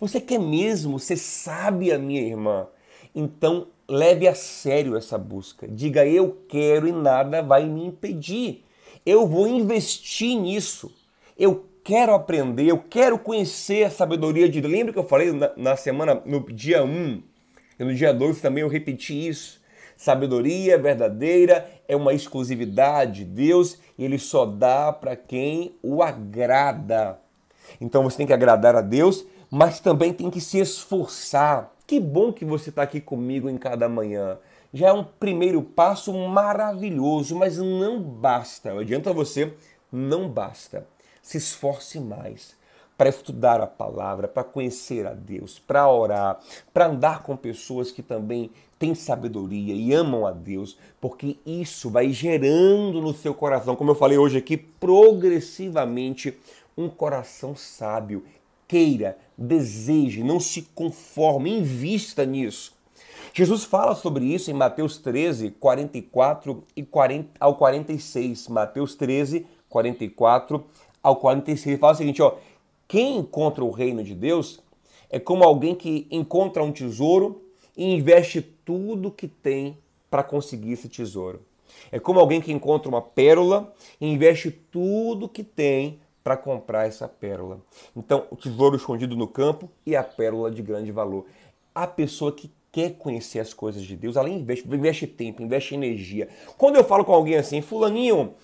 você 0.01 0.21
quer 0.21 0.39
mesmo 0.39 0.99
ser 0.99 1.17
sábia, 1.17 1.99
minha 1.99 2.21
irmã? 2.21 2.67
Então, 3.15 3.69
leve 3.89 4.29
a 4.29 4.35
sério 4.35 4.97
essa 4.97 5.17
busca. 5.17 5.67
Diga, 5.69 6.07
eu 6.07 6.37
quero 6.49 6.87
e 6.87 6.93
nada 6.93 7.43
vai 7.43 7.67
me 7.67 7.87
impedir. 7.87 8.65
Eu 9.07 9.25
vou 9.25 9.47
investir 9.47 10.37
nisso. 10.37 10.93
Eu 11.39 11.65
quero 11.85 12.13
aprender, 12.13 12.67
eu 12.67 12.79
quero 12.79 13.17
conhecer 13.17 13.85
a 13.85 13.91
sabedoria 13.91 14.49
de 14.49 14.61
Deus. 14.61 14.73
Lembra 14.73 14.93
que 14.93 14.99
eu 14.99 15.07
falei 15.07 15.31
na, 15.31 15.53
na 15.57 15.77
semana, 15.77 16.21
no 16.27 16.41
dia 16.53 16.83
1, 16.83 17.23
e 17.79 17.85
no 17.85 17.95
dia 17.95 18.13
2 18.13 18.41
também 18.41 18.63
eu 18.63 18.69
repeti 18.69 19.29
isso. 19.29 19.61
Sabedoria 19.97 20.77
verdadeira 20.77 21.71
é 21.87 21.95
uma 21.95 22.13
exclusividade 22.13 23.21
de 23.21 23.25
Deus 23.25 23.79
e 23.97 24.05
ele 24.05 24.19
só 24.19 24.45
dá 24.45 24.93
para 24.93 25.15
quem 25.15 25.77
o 25.81 26.03
agrada. 26.03 27.19
Então 27.81 28.03
você 28.03 28.19
tem 28.19 28.27
que 28.27 28.33
agradar 28.33 28.75
a 28.75 28.81
Deus, 28.81 29.25
mas 29.51 29.79
também 29.79 30.13
tem 30.13 30.29
que 30.29 30.41
se 30.41 30.59
esforçar. 30.59 31.73
Que 31.87 32.01
bom 32.01 32.33
que 32.33 32.45
você 32.45 32.71
está 32.71 32.83
aqui 32.83 33.01
comigo 33.01 33.49
em 33.49 33.57
cada 33.57 33.89
manhã. 33.89 34.39
Já 34.77 34.89
é 34.89 34.93
um 34.93 35.03
primeiro 35.03 35.63
passo 35.63 36.13
maravilhoso, 36.13 37.35
mas 37.35 37.57
não 37.57 37.99
basta. 37.99 38.69
Eu 38.69 38.81
adianto 38.81 39.09
a 39.09 39.13
você, 39.15 39.55
não 39.91 40.29
basta 40.29 40.87
se 41.23 41.39
esforce 41.39 41.99
mais 41.99 42.55
para 42.99 43.09
estudar 43.09 43.59
a 43.59 43.67
palavra, 43.67 44.29
para 44.29 44.45
conhecer 44.45 45.07
a 45.07 45.15
Deus, 45.15 45.59
para 45.59 45.91
orar, 45.91 46.39
para 46.75 46.89
andar 46.89 47.23
com 47.23 47.35
pessoas 47.35 47.91
que 47.91 48.03
também 48.03 48.51
têm 48.79 48.95
sabedoria 48.95 49.75
e 49.75 49.95
amam 49.95 50.27
a 50.27 50.31
Deus, 50.31 50.77
porque 51.01 51.39
isso 51.47 51.89
vai 51.89 52.13
gerando 52.13 53.01
no 53.01 53.15
seu 53.15 53.35
coração, 53.35 53.75
como 53.75 53.93
eu 53.93 53.95
falei 53.95 54.19
hoje 54.19 54.37
aqui, 54.37 54.59
progressivamente 54.59 56.39
um 56.77 56.91
coração 56.91 57.57
sábio. 57.57 58.25
Queira, 58.69 59.17
deseje, 59.39 60.23
não 60.23 60.39
se 60.39 60.69
conforme, 60.75 61.59
invista 61.59 62.27
nisso. 62.27 62.76
Jesus 63.37 63.65
fala 63.65 63.95
sobre 63.95 64.25
isso 64.25 64.51
em 64.51 64.55
Mateus 64.55 64.97
13, 64.97 65.51
44 65.61 66.65
e 66.75 66.83
40, 66.83 67.33
ao 67.39 67.55
46. 67.55 68.49
Mateus 68.49 68.95
13, 68.95 69.47
44 69.69 70.65
ao 71.03 71.17
46, 71.17 71.67
ele 71.67 71.77
fala 71.77 71.93
o 71.93 71.97
seguinte, 71.97 72.23
ó, 72.23 72.35
quem 72.89 73.19
encontra 73.19 73.63
o 73.63 73.71
reino 73.71 74.03
de 74.03 74.15
Deus 74.15 74.59
é 75.11 75.21
como 75.21 75.45
alguém 75.45 75.75
que 75.75 76.07
encontra 76.11 76.63
um 76.63 76.73
tesouro 76.73 77.43
e 77.77 77.85
investe 77.85 78.41
tudo 78.41 79.11
que 79.11 79.29
tem 79.29 79.77
para 80.11 80.23
conseguir 80.23 80.73
esse 80.73 80.89
tesouro. 80.89 81.43
É 81.93 82.01
como 82.01 82.19
alguém 82.19 82.41
que 82.41 82.51
encontra 82.51 82.89
uma 82.89 83.03
pérola 83.03 83.71
e 84.01 84.11
investe 84.11 84.51
tudo 84.51 85.29
que 85.29 85.45
tem 85.45 86.01
para 86.25 86.39
comprar 86.39 86.87
essa 86.87 87.07
pérola. 87.07 87.61
Então, 87.95 88.27
o 88.31 88.37
tesouro 88.37 88.77
escondido 88.77 89.15
no 89.15 89.29
campo 89.29 89.71
e 89.85 89.95
a 89.95 90.03
pérola 90.03 90.51
de 90.51 90.63
grande 90.63 90.91
valor. 90.91 91.27
A 91.75 91.87
pessoa 91.87 92.33
que 92.33 92.51
quer 92.77 92.91
conhecer 92.91 93.39
as 93.39 93.55
coisas 93.55 93.83
de 93.83 93.97
Deus, 93.97 94.17
ela 94.17 94.29
investe, 94.29 94.69
investe 94.69 95.07
tempo, 95.07 95.43
investe 95.43 95.75
energia. 95.75 96.29
Quando 96.59 96.77
eu 96.77 96.85
falo 96.85 97.07
com 97.07 97.15
alguém 97.15 97.37
assim, 97.37 97.63
fulaninho, 97.63 98.35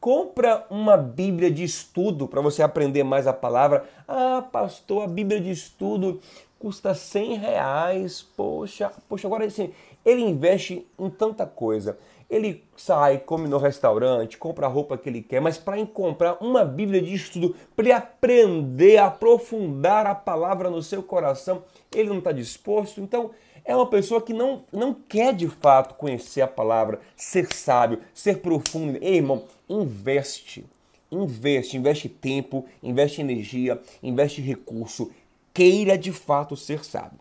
compra 0.00 0.64
uma 0.70 0.96
Bíblia 0.96 1.50
de 1.50 1.62
estudo 1.62 2.26
para 2.26 2.40
você 2.40 2.62
aprender 2.62 3.02
mais 3.02 3.26
a 3.26 3.34
palavra. 3.34 3.84
Ah, 4.08 4.48
pastor, 4.50 5.02
a 5.02 5.06
Bíblia 5.06 5.38
de 5.42 5.50
estudo 5.50 6.22
custa 6.58 6.94
100 6.94 7.34
reais. 7.34 8.22
Poxa, 8.22 8.90
poxa, 9.06 9.26
agora 9.26 9.44
assim, 9.44 9.74
ele 10.06 10.22
investe 10.22 10.86
em 10.98 11.10
tanta 11.10 11.44
coisa. 11.44 11.98
Ele 12.30 12.64
sai, 12.74 13.18
come 13.18 13.46
no 13.46 13.58
restaurante, 13.58 14.38
compra 14.38 14.64
a 14.64 14.70
roupa 14.70 14.96
que 14.96 15.06
ele 15.06 15.20
quer, 15.20 15.38
mas 15.38 15.58
para 15.58 15.84
comprar 15.84 16.38
uma 16.40 16.64
Bíblia 16.64 17.02
de 17.02 17.12
estudo, 17.12 17.54
para 17.76 17.84
ele 17.84 17.92
aprender, 17.92 18.96
aprofundar 18.96 20.06
a 20.06 20.14
palavra 20.14 20.70
no 20.70 20.82
seu 20.82 21.02
coração, 21.02 21.62
ele 21.94 22.08
não 22.08 22.20
está 22.20 22.32
disposto. 22.32 23.02
Então, 23.02 23.32
é 23.64 23.74
uma 23.74 23.86
pessoa 23.86 24.20
que 24.20 24.32
não, 24.32 24.64
não 24.72 24.92
quer 24.94 25.34
de 25.34 25.48
fato 25.48 25.94
conhecer 25.94 26.40
a 26.40 26.48
palavra, 26.48 27.00
ser 27.16 27.52
sábio, 27.52 28.00
ser 28.12 28.38
profundo. 28.38 28.98
Ei, 29.00 29.16
irmão, 29.16 29.44
investe. 29.68 30.64
Investe, 31.10 31.76
investe 31.76 32.08
tempo, 32.08 32.64
investe 32.82 33.20
energia, 33.20 33.80
investe 34.02 34.40
recurso. 34.40 35.10
Queira 35.52 35.96
de 35.98 36.10
fato 36.10 36.56
ser 36.56 36.84
sábio. 36.84 37.20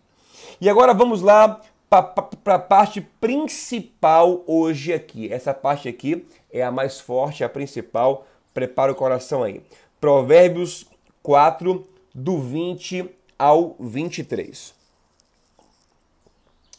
E 0.60 0.70
agora 0.70 0.94
vamos 0.94 1.22
lá 1.22 1.62
para 1.90 2.56
a 2.56 2.60
parte 2.60 3.02
principal 3.02 4.44
hoje 4.48 4.94
aqui. 4.94 5.32
Essa 5.32 5.54
parte 5.54 5.90
aqui 5.90 6.26
é 6.52 6.64
a 6.64 6.72
mais 6.72 7.00
forte, 7.00 7.44
a 7.44 7.50
principal. 7.50 8.26
Prepara 8.54 8.92
o 8.92 8.96
coração 8.96 9.44
aí. 9.44 9.62
Provérbios 10.00 10.86
4, 11.22 11.86
do 12.16 12.40
20 12.40 13.10
ao 13.38 13.76
23. 13.80 14.81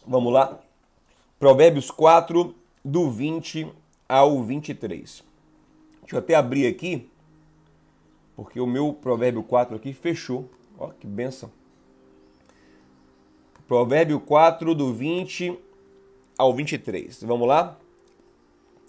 Vamos 0.07 0.33
lá? 0.33 0.59
Provérbios 1.39 1.91
4, 1.91 2.55
do 2.85 3.11
20 3.11 3.73
ao 4.09 4.43
23. 4.43 5.23
Deixa 6.01 6.17
eu 6.17 6.19
até 6.19 6.35
abrir 6.35 6.67
aqui, 6.67 7.09
porque 8.35 8.61
o 8.61 8.67
meu 8.67 8.93
Provérbio 8.93 9.43
4 9.43 9.77
aqui 9.77 9.93
fechou. 9.93 10.51
Ó, 10.79 10.89
que 10.89 11.07
benção. 11.07 11.51
Provérbio 13.69 14.19
4, 14.21 14.75
do 14.75 14.93
20 14.93 15.57
ao 16.37 16.53
23. 16.53 17.23
Vamos 17.23 17.47
lá? 17.47 17.79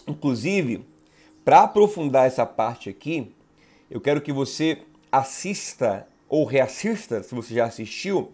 Inclusive, 0.07 0.85
para 1.45 1.61
aprofundar 1.61 2.25
essa 2.25 2.45
parte 2.45 2.89
aqui, 2.89 3.31
eu 3.89 4.01
quero 4.01 4.19
que 4.19 4.33
você 4.33 4.79
assista 5.11 6.07
ou 6.27 6.43
reassista, 6.43 7.21
se 7.21 7.35
você 7.35 7.53
já 7.53 7.65
assistiu, 7.65 8.31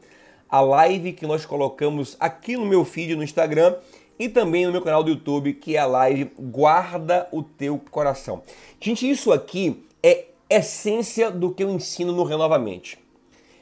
a 0.49 0.61
live 0.61 1.13
que 1.13 1.27
nós 1.27 1.45
colocamos 1.45 2.17
aqui 2.19 2.57
no 2.57 2.65
meu 2.65 2.83
feed 2.83 3.15
no 3.15 3.23
Instagram 3.23 3.75
e 4.17 4.27
também 4.27 4.65
no 4.65 4.71
meu 4.71 4.81
canal 4.81 5.03
do 5.03 5.11
YouTube, 5.11 5.53
que 5.53 5.75
é 5.75 5.79
a 5.79 5.85
live 5.85 6.31
Guarda 6.37 7.27
o 7.31 7.43
Teu 7.43 7.79
Coração. 7.91 8.41
Gente, 8.81 9.09
isso 9.09 9.31
aqui 9.31 9.85
é 10.01 10.25
essência 10.49 11.29
do 11.29 11.53
que 11.53 11.63
eu 11.63 11.69
ensino 11.69 12.11
no 12.11 12.23
Renovamente. 12.23 12.97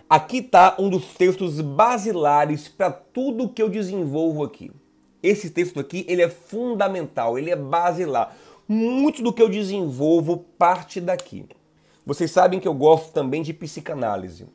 Aqui 0.10 0.38
está 0.38 0.76
um 0.80 0.89
dos 0.89 1.13
textos 1.15 1.60
basilares 1.60 2.69
para 2.69 2.89
tudo 2.89 3.50
que 3.50 3.62
eu 3.62 3.67
desenvolvo 3.67 4.43
aqui. 4.43 4.71
Esse 5.21 5.50
texto 5.50 5.80
aqui, 5.80 6.06
ele 6.08 6.21
é 6.21 6.30
fundamental, 6.30 7.38
ele 7.38 7.52
é 7.52 7.56
basilar. 7.56 8.36
Muito 8.67 9.21
do 9.21 9.34
que 9.34 9.41
eu 9.41 9.50
desenvolvo 9.50 10.45
parte 10.58 11.02
daqui. 11.02 11.45
Vocês 12.06 12.32
sabem 12.32 12.60
que 12.60 12.67
eu 12.67 12.73
gosto 12.73 13.12
também 13.12 13.41
de 13.41 13.54
psicanálise. 13.54 14.47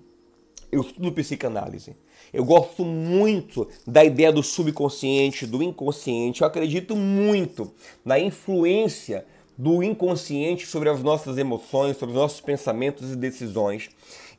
Eu 0.70 0.80
estudo 0.80 1.12
psicanálise. 1.12 1.94
Eu 2.32 2.44
gosto 2.44 2.84
muito 2.84 3.68
da 3.86 4.02
ideia 4.02 4.32
do 4.32 4.42
subconsciente, 4.42 5.46
do 5.46 5.62
inconsciente. 5.62 6.40
Eu 6.40 6.46
acredito 6.46 6.96
muito 6.96 7.72
na 8.04 8.18
influência 8.18 9.26
do 9.56 9.82
inconsciente 9.82 10.66
sobre 10.66 10.88
as 10.88 11.02
nossas 11.02 11.36
emoções, 11.36 11.98
sobre 11.98 12.14
os 12.14 12.20
nossos 12.20 12.40
pensamentos 12.40 13.12
e 13.12 13.16
decisões. 13.16 13.90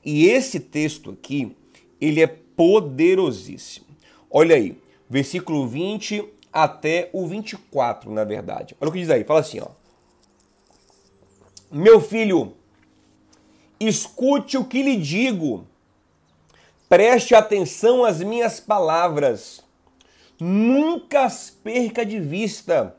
E 0.04 0.26
esse 0.26 0.60
texto 0.60 1.12
aqui, 1.12 1.56
ele 2.02 2.22
é 2.22 2.28
poderosíssimo. 2.28 3.86
Olha 4.30 4.56
aí, 4.56 4.76
versículo 5.08 5.68
20 5.68 6.26
até 6.52 7.10
o 7.14 7.28
24, 7.28 8.12
na 8.12 8.24
verdade. 8.24 8.76
Olha 8.82 8.90
o 8.90 8.92
que 8.92 9.00
diz 9.00 9.10
aí, 9.12 9.24
fala 9.24 9.42
assim, 9.42 9.60
ó. 9.60 9.68
Meu 11.72 12.02
filho, 12.02 12.54
escute 13.80 14.58
o 14.58 14.66
que 14.66 14.82
lhe 14.82 14.98
digo 14.98 15.68
Preste 16.94 17.34
atenção 17.34 18.06
às 18.06 18.20
minhas 18.20 18.60
palavras. 18.60 19.64
Nunca 20.40 21.24
as 21.24 21.50
perca 21.50 22.06
de 22.06 22.20
vista. 22.20 22.96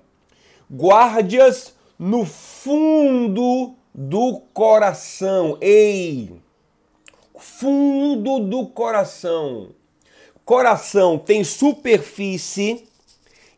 Guarde-as 0.69 1.77
no 1.97 2.27
fundo 2.27 3.77
do 3.95 4.41
coração. 4.53 5.57
Ei! 5.61 6.33
Fundo 7.39 8.41
do 8.41 8.67
coração. 8.67 9.69
coração 10.45 11.17
tem 11.17 11.45
superfície 11.45 12.89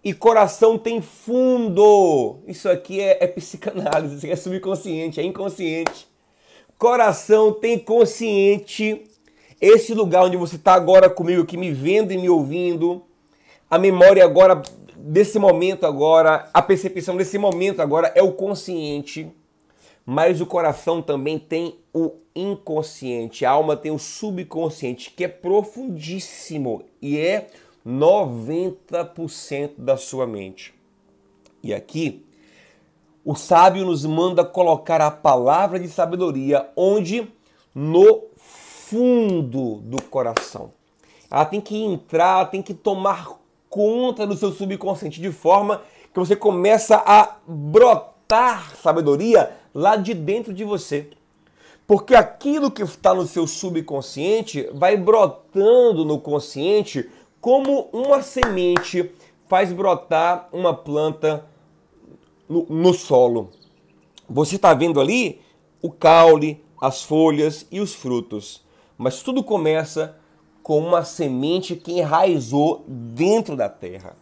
e 0.05 0.12
coração 0.12 0.77
tem 0.77 1.01
fundo. 1.01 2.40
Isso 2.46 2.68
aqui 2.68 3.01
é, 3.01 3.25
é 3.25 3.27
psicanálise, 3.27 4.16
isso 4.16 4.27
aqui 4.27 4.35
é 4.35 4.37
subconsciente, 4.37 5.18
é 5.18 5.22
inconsciente. 5.22 6.07
Coração 6.77 7.55
tem 7.55 7.79
consciente. 7.79 9.15
Esse 9.60 9.94
lugar 9.94 10.24
onde 10.24 10.36
você 10.36 10.56
está 10.56 10.74
agora 10.74 11.08
comigo, 11.08 11.42
aqui 11.42 11.56
me 11.56 11.72
vendo 11.72 12.12
e 12.12 12.18
me 12.18 12.28
ouvindo. 12.28 13.02
A 13.70 13.78
memória 13.78 14.22
agora, 14.22 14.60
desse 14.96 15.38
momento 15.38 15.86
agora, 15.86 16.48
a 16.52 16.60
percepção 16.60 17.16
desse 17.16 17.38
momento 17.38 17.80
agora 17.80 18.12
é 18.14 18.22
o 18.22 18.32
consciente. 18.32 19.30
Mas 20.04 20.40
o 20.40 20.46
coração 20.46 21.00
também 21.00 21.38
tem 21.38 21.78
o 21.92 22.12
inconsciente. 22.34 23.44
A 23.44 23.50
alma 23.50 23.76
tem 23.76 23.90
o 23.90 23.98
subconsciente, 23.98 25.10
que 25.10 25.24
é 25.24 25.28
profundíssimo 25.28 26.84
e 27.00 27.18
é 27.18 27.48
90% 27.84 29.72
da 29.78 29.96
sua 29.96 30.26
mente. 30.26 30.74
E 31.62 31.72
aqui, 31.72 32.26
o 33.24 33.34
sábio 33.34 33.86
nos 33.86 34.04
manda 34.04 34.44
colocar 34.44 35.00
a 35.00 35.10
palavra 35.10 35.80
de 35.80 35.88
sabedoria 35.88 36.68
onde? 36.76 37.26
No 37.74 38.22
fundo 38.88 39.81
do 39.83 40.01
coração. 40.03 40.70
Ela 41.31 41.44
tem 41.44 41.61
que 41.61 41.77
entrar, 41.77 42.51
tem 42.51 42.62
que 42.62 42.72
tomar 42.72 43.31
conta 43.68 44.27
do 44.27 44.37
seu 44.37 44.53
subconsciente 44.53 45.20
de 45.20 45.33
forma 45.33 45.83
que 46.12 46.18
você 46.18 46.37
começa 46.37 47.03
a 47.05 47.37
brotar 47.46 48.77
sabedoria 48.77 49.53
lá 49.75 49.96
de 49.96 50.14
dentro 50.14 50.55
de 50.55 50.64
você. 50.64 51.11
Porque 51.87 52.14
aquilo 52.14 52.70
que 52.70 52.83
está 52.83 53.12
no 53.12 53.27
seu 53.27 53.46
subconsciente 53.46 54.68
vai 54.72 54.96
brotando 54.96 56.05
no 56.05 56.18
consciente 56.20 57.11
como 57.40 57.88
uma 57.92 58.22
semente 58.22 59.11
faz 59.49 59.72
brotar 59.72 60.49
uma 60.53 60.72
planta 60.72 61.44
no, 62.49 62.66
no 62.68 62.94
solo. 62.94 63.51
Você 64.29 64.57
está 64.57 64.72
vendo 64.75 65.01
ali 65.01 65.40
o 65.83 65.90
caule, 65.90 66.64
as 66.81 67.03
folhas 67.03 67.66
e 67.70 67.81
os 67.81 67.94
frutos. 67.94 68.65
Mas 68.98 69.22
tudo 69.22 69.42
começa 69.42 70.16
com 70.62 70.78
uma 70.78 71.04
semente 71.04 71.76
que 71.76 71.92
enraizou 71.92 72.85
dentro 72.88 73.56
da 73.56 73.68
terra. 73.68 74.16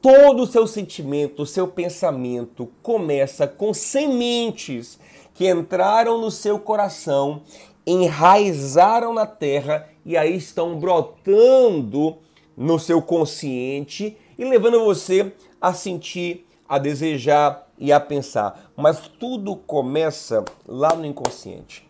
Todo 0.00 0.42
o 0.42 0.46
seu 0.46 0.66
sentimento, 0.66 1.42
o 1.42 1.46
seu 1.46 1.68
pensamento 1.68 2.68
começa 2.82 3.46
com 3.46 3.72
sementes 3.72 4.98
que 5.32 5.48
entraram 5.48 6.20
no 6.20 6.30
seu 6.30 6.58
coração, 6.58 7.42
enraizaram 7.86 9.14
na 9.14 9.26
terra 9.26 9.88
e 10.04 10.16
aí 10.16 10.36
estão 10.36 10.78
brotando 10.78 12.18
no 12.56 12.78
seu 12.78 13.00
consciente 13.00 14.16
e 14.36 14.44
levando 14.44 14.84
você 14.84 15.32
a 15.60 15.72
sentir, 15.72 16.46
a 16.68 16.78
desejar 16.78 17.68
e 17.78 17.92
a 17.92 18.00
pensar. 18.00 18.72
Mas 18.76 19.06
tudo 19.06 19.56
começa 19.56 20.44
lá 20.66 20.94
no 20.94 21.06
inconsciente. 21.06 21.88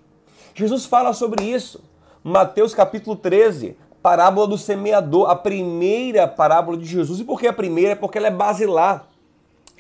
Jesus 0.55 0.85
fala 0.85 1.13
sobre 1.15 1.45
isso. 1.45 1.83
Mateus 2.25 2.73
capítulo 2.73 3.17
13, 3.17 3.77
parábola 4.01 4.47
do 4.47 4.57
semeador, 4.57 5.29
a 5.29 5.35
primeira 5.35 6.29
parábola 6.29 6.77
de 6.77 6.85
Jesus. 6.85 7.19
E 7.19 7.25
por 7.25 7.41
que 7.41 7.49
a 7.49 7.53
primeira? 7.53 7.97
Porque 7.97 8.17
ela 8.17 8.29
é 8.29 8.31
basilar. 8.31 9.09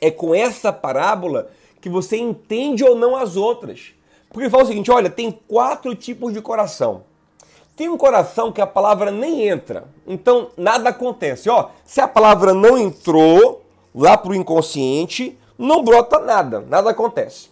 É 0.01 0.11
com 0.11 0.35
essa 0.35 0.73
parábola 0.73 1.49
que 1.81 1.89
você 1.89 2.17
entende 2.17 2.83
ou 2.83 2.97
não 2.97 3.15
as 3.15 3.37
outras. 3.37 3.95
Porque 4.29 4.45
ele 4.45 4.51
fala 4.51 4.65
o 4.65 4.67
seguinte: 4.67 4.91
olha, 4.91 5.09
tem 5.09 5.31
quatro 5.31 5.95
tipos 5.95 6.33
de 6.33 6.41
coração. 6.41 7.05
Tem 7.77 7.89
um 7.89 7.97
coração 7.97 8.51
que 8.51 8.61
a 8.61 8.67
palavra 8.67 9.11
nem 9.11 9.49
entra, 9.49 9.85
então 10.07 10.51
nada 10.59 10.91
acontece. 10.91 11.49
Ó, 11.49 11.71
se 11.85 12.01
a 12.01 12.09
palavra 12.09 12.53
não 12.53 12.77
entrou 12.77 13.63
lá 13.95 14.17
para 14.17 14.33
o 14.33 14.35
inconsciente, 14.35 15.39
não 15.57 15.83
brota 15.83 16.19
nada, 16.19 16.61
nada 16.69 16.91
acontece. 16.91 17.51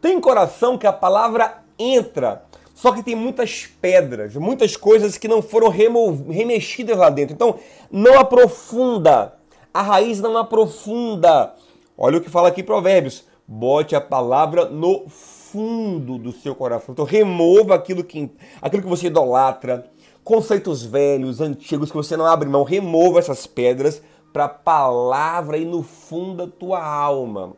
Tem 0.00 0.18
coração 0.18 0.78
que 0.78 0.86
a 0.86 0.92
palavra 0.92 1.62
entra, 1.78 2.42
só 2.80 2.92
que 2.92 3.02
tem 3.02 3.14
muitas 3.14 3.66
pedras, 3.66 4.34
muitas 4.36 4.74
coisas 4.74 5.18
que 5.18 5.28
não 5.28 5.42
foram 5.42 5.68
remexidas 5.68 6.96
lá 6.96 7.10
dentro. 7.10 7.34
Então 7.34 7.58
não 7.90 8.18
aprofunda, 8.18 9.34
a 9.72 9.82
raiz 9.82 10.18
não 10.18 10.34
aprofunda. 10.38 11.54
Olha 11.94 12.16
o 12.16 12.22
que 12.22 12.30
fala 12.30 12.48
aqui 12.48 12.62
Provérbios: 12.62 13.26
bote 13.46 13.94
a 13.94 14.00
palavra 14.00 14.64
no 14.64 15.06
fundo 15.10 16.16
do 16.16 16.32
seu 16.32 16.54
coração. 16.54 16.94
Então 16.94 17.04
remova 17.04 17.74
aquilo 17.74 18.02
que, 18.02 18.30
aquilo 18.62 18.82
que 18.82 18.88
você 18.88 19.08
idolatra, 19.08 19.84
conceitos 20.24 20.82
velhos, 20.82 21.38
antigos 21.38 21.90
que 21.90 21.96
você 21.98 22.16
não 22.16 22.24
abre 22.24 22.48
mão, 22.48 22.64
remova 22.64 23.18
essas 23.18 23.46
pedras 23.46 24.02
para 24.32 24.46
a 24.46 24.48
palavra 24.48 25.58
ir 25.58 25.66
no 25.66 25.82
fundo 25.82 26.46
da 26.46 26.50
tua 26.50 26.82
alma. 26.82 27.52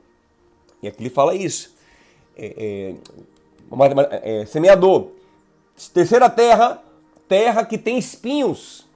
E 0.82 0.88
aqui 0.88 1.00
ele 1.00 1.10
fala 1.10 1.32
isso. 1.32 1.76
É, 2.36 2.54
é, 2.58 2.94
é, 4.22 4.44
semeador. 4.46 5.08
Terceira 5.92 6.28
terra, 6.28 6.82
terra 7.28 7.64
que 7.64 7.78
tem 7.78 7.98
espinhos. 7.98 8.86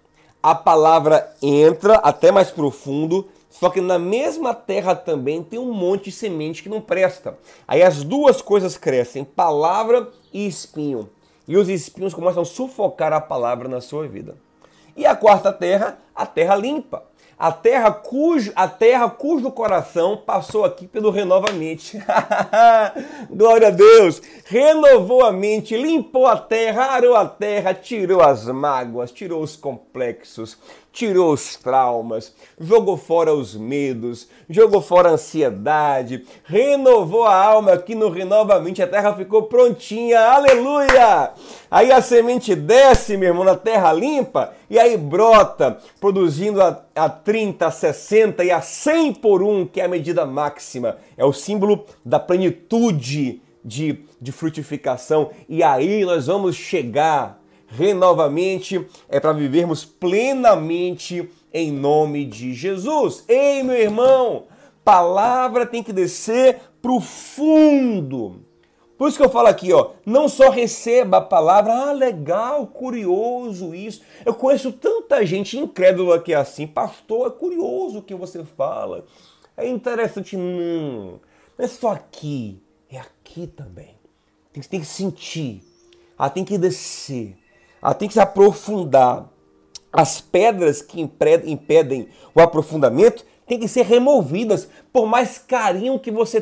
A 0.43 0.55
palavra 0.55 1.35
entra 1.43 1.95
até 1.97 2.31
mais 2.31 2.51
profundo, 2.51 3.27
só 3.51 3.71
que 3.71 3.81
na 3.81 3.99
mesma 3.99 4.55
terra 4.55 4.95
também 4.95 5.43
tem 5.43 5.59
um 5.59 5.73
monte 5.73 6.05
de 6.05 6.13
semente 6.13 6.63
que 6.63 6.69
não 6.69 6.81
presta. 6.81 7.37
Aí 7.67 7.83
as 7.83 8.05
duas 8.05 8.41
coisas 8.41 8.77
crescem, 8.77 9.25
palavra 9.25 10.09
e 10.33 10.47
espinho. 10.47 11.09
E 11.49 11.57
os 11.57 11.69
espinhos 11.69 12.15
começam 12.15 12.43
a 12.43 12.47
sufocar 12.47 13.13
a 13.13 13.21
palavra 13.21 13.69
na 13.69 13.81
sua 13.81 14.07
vida. 14.07 14.37
E 14.97 15.05
a 15.05 15.17
quarta 15.17 15.53
terra, 15.53 15.99
a 16.15 16.27
terra 16.27 16.55
limpa 16.55 17.03
a 17.39 17.53
terra 17.53 17.91
cujo, 17.93 18.51
a 18.57 18.67
terra 18.67 19.11
cujo 19.11 19.51
coração 19.51 20.17
passou 20.17 20.65
aqui 20.65 20.87
pelo 20.87 21.11
renovamente. 21.11 22.03
Glória 23.31 23.69
a 23.69 23.71
Deus! 23.71 24.23
Renovou 24.47 25.23
a 25.23 25.33
mente, 25.33 25.77
limpou 25.77 26.27
a 26.27 26.37
terra, 26.37 26.85
arou 26.93 27.15
a 27.15 27.27
terra, 27.27 27.75
tirou 27.75 28.23
as 28.23 28.47
mágoas, 28.47 29.13
tirou 29.13 29.43
os 29.43 29.55
complexos, 29.55 30.57
tirou 30.97 31.35
os 31.35 31.57
traumas, 31.57 32.33
jogou 32.59 32.97
fora 32.97 33.35
os 33.35 33.55
medos, 33.55 34.27
jogou 34.49 34.81
fora 34.81 35.11
a 35.11 35.13
ansiedade, 35.13 36.25
renovou 36.43 37.25
a 37.25 37.37
alma 37.37 37.75
aqui 37.75 37.95
no 37.95 38.09
Renovamente, 38.09 38.83
a 38.83 38.87
terra 38.87 39.15
ficou 39.15 39.43
prontinha, 39.43 40.19
aleluia! 40.19 41.33
Aí 41.71 41.93
a 41.93 42.01
semente 42.01 42.55
desce, 42.55 43.19
meu 43.19 43.29
irmão, 43.29 43.45
na 43.45 43.55
terra 43.55 43.93
limpa 43.93 44.55
e 44.71 44.79
aí 44.79 44.97
brota, 44.97 45.77
produzindo 46.01 46.63
a, 46.63 46.83
a 46.95 47.11
30, 47.11 47.67
a 47.67 47.71
60 47.71 48.43
e 48.45 48.51
a 48.51 48.63
100 48.63 49.15
por 49.15 49.43
um, 49.43 49.67
que 49.67 49.83
é 49.83 49.85
a 49.85 49.89
medida 49.89 50.25
máxima. 50.25 50.97
É 51.15 51.27
o 51.27 51.33
símbolo 51.33 51.85
da 52.03 52.19
plenitude 52.19 53.43
de, 53.63 54.01
de 54.19 54.33
frutificação. 54.33 55.31
E 55.47 55.63
aí 55.63 56.07
nós 56.07 56.27
vamos 56.27 56.57
chegar 56.57 57.39
renovamente, 57.69 58.85
é 59.09 59.19
para 59.19 59.33
vivermos 59.33 59.85
plenamente 59.85 61.29
em 61.53 61.73
nome 61.73 62.25
de 62.25 62.55
Jesus. 62.55 63.25
Ei, 63.29 63.63
meu 63.63 63.77
irmão, 63.77 64.45
palavra 64.85 65.67
tem 65.67 65.83
que 65.83 65.93
descer 65.93 66.61
para 66.81 66.93
o 66.93 67.01
fundo 67.01 68.47
por 68.97 69.09
isso 69.09 69.19
que 69.19 69.25
eu 69.25 69.31
falo 69.31 69.49
aqui, 69.49 69.73
ó, 69.75 69.91
não 70.07 70.27
só 70.27 70.49
receba 70.49 71.19
a 71.19 71.21
palavra, 71.21 71.73
ah, 71.73 71.93
legal, 71.93 72.67
curioso 72.67 73.75
isso. 73.75 74.01
Eu 74.25 74.35
conheço 74.35 74.73
tanta 74.73 75.25
gente 75.27 75.59
incrédula 75.59 76.19
que 76.19 76.33
é 76.33 76.37
assim, 76.37 76.67
pastor, 76.67 77.27
é 77.27 77.31
curioso 77.31 77.99
o 77.99 78.03
que 78.03 78.15
você 78.15 78.43
fala. 78.43 79.05
É 79.55 79.69
interessante, 79.69 80.37
não. 80.37 81.21
Não 81.59 81.65
é 81.65 81.69
só 81.69 81.91
aqui, 81.91 82.63
é 82.91 82.99
aqui 82.99 83.47
também. 83.47 83.97
Tem, 84.51 84.63
tem 84.63 84.81
que 84.81 84.87
sentir, 84.87 85.63
ela 86.19 86.31
tem 86.31 86.45
que 86.45 86.57
descer, 86.57 87.37
ela 87.87 87.95
tem 87.95 88.09
que 88.09 88.15
se 88.15 88.21
aprofundar. 88.21 89.31
As 89.93 90.21
pedras 90.21 90.83
que 90.83 91.01
impedem 91.01 92.09
o 92.35 92.41
aprofundamento 92.41 93.25
têm 93.47 93.61
que 93.61 93.69
ser 93.69 93.85
removidas, 93.85 94.69
por 94.93 95.07
mais 95.07 95.39
carinho 95.39 96.01
que 96.01 96.11
você 96.11 96.41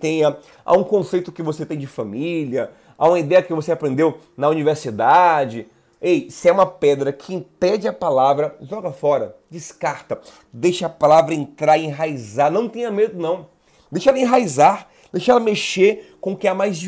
tenha 0.00 0.38
a 0.64 0.72
um 0.72 0.82
conceito 0.82 1.30
que 1.30 1.42
você 1.42 1.66
tem 1.66 1.76
de 1.76 1.86
família, 1.86 2.70
a 2.96 3.06
uma 3.06 3.18
ideia 3.18 3.42
que 3.42 3.52
você 3.52 3.70
aprendeu 3.70 4.18
na 4.34 4.48
universidade. 4.48 5.66
Ei, 6.00 6.30
se 6.30 6.48
é 6.48 6.52
uma 6.52 6.64
pedra 6.64 7.12
que 7.12 7.34
impede 7.34 7.86
a 7.86 7.92
palavra, 7.92 8.56
joga 8.62 8.90
fora, 8.90 9.36
descarta, 9.50 10.18
deixa 10.50 10.86
a 10.86 10.88
palavra 10.88 11.34
entrar 11.34 11.76
e 11.76 11.84
enraizar. 11.84 12.50
Não 12.50 12.66
tenha 12.66 12.90
medo, 12.90 13.20
não. 13.20 13.46
Deixa 13.92 14.08
ela 14.08 14.18
enraizar, 14.18 14.88
deixa 15.12 15.32
ela 15.32 15.40
mexer 15.40 16.16
com 16.18 16.32
o 16.32 16.36
que 16.36 16.48
é 16.48 16.54
mais, 16.54 16.80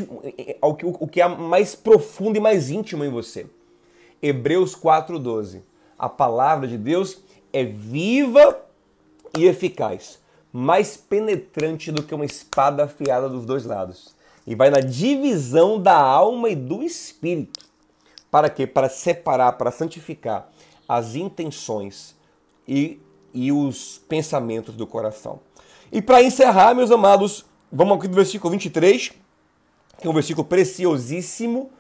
o 0.63 1.07
que 1.07 1.21
é 1.21 1.29
mais 1.29 1.75
profundo 1.75 2.39
e 2.39 2.41
mais 2.41 2.71
íntimo 2.71 3.05
em 3.05 3.11
você. 3.11 3.47
Hebreus 4.23 4.75
4,12. 4.75 5.63
A 5.99 6.09
palavra 6.09 6.67
de 6.69 6.79
Deus 6.79 7.19
é 7.53 7.65
viva 7.65 8.61
e 9.37 9.47
eficaz, 9.47 10.19
mais 10.53 10.97
penetrante 10.97 11.91
do 11.91 12.03
que 12.03 12.15
uma 12.15 12.25
espada 12.25 12.85
afiada 12.85 13.29
dos 13.29 13.45
dois 13.45 13.65
lados. 13.65 14.15
E 14.47 14.55
vai 14.55 14.71
na 14.71 14.81
divisão 14.81 15.81
da 15.81 15.97
alma 15.97 16.49
e 16.49 16.57
do 16.57 16.83
espírito. 16.83 17.67
Para 18.31 18.49
quê? 18.49 18.67
Para 18.67 18.89
separar, 18.89 19.53
para 19.53 19.71
santificar 19.71 20.51
as 20.89 21.15
intenções 21.15 22.17
e, 22.67 23.01
e 23.33 23.53
os 23.53 23.99
pensamentos 24.09 24.75
do 24.75 24.87
coração. 24.87 25.41
E 25.91 26.01
para 26.03 26.23
encerrar, 26.23 26.75
meus 26.75 26.91
amados, 26.91 27.45
vamos 27.73 27.99
aqui 27.99 28.09
do 28.09 28.15
versículo 28.15 28.51
23, 28.53 29.13
que 30.01 30.07
é 30.07 30.11
um 30.11 30.15
versículo 30.15 30.47
preciosíssimo. 30.47 31.71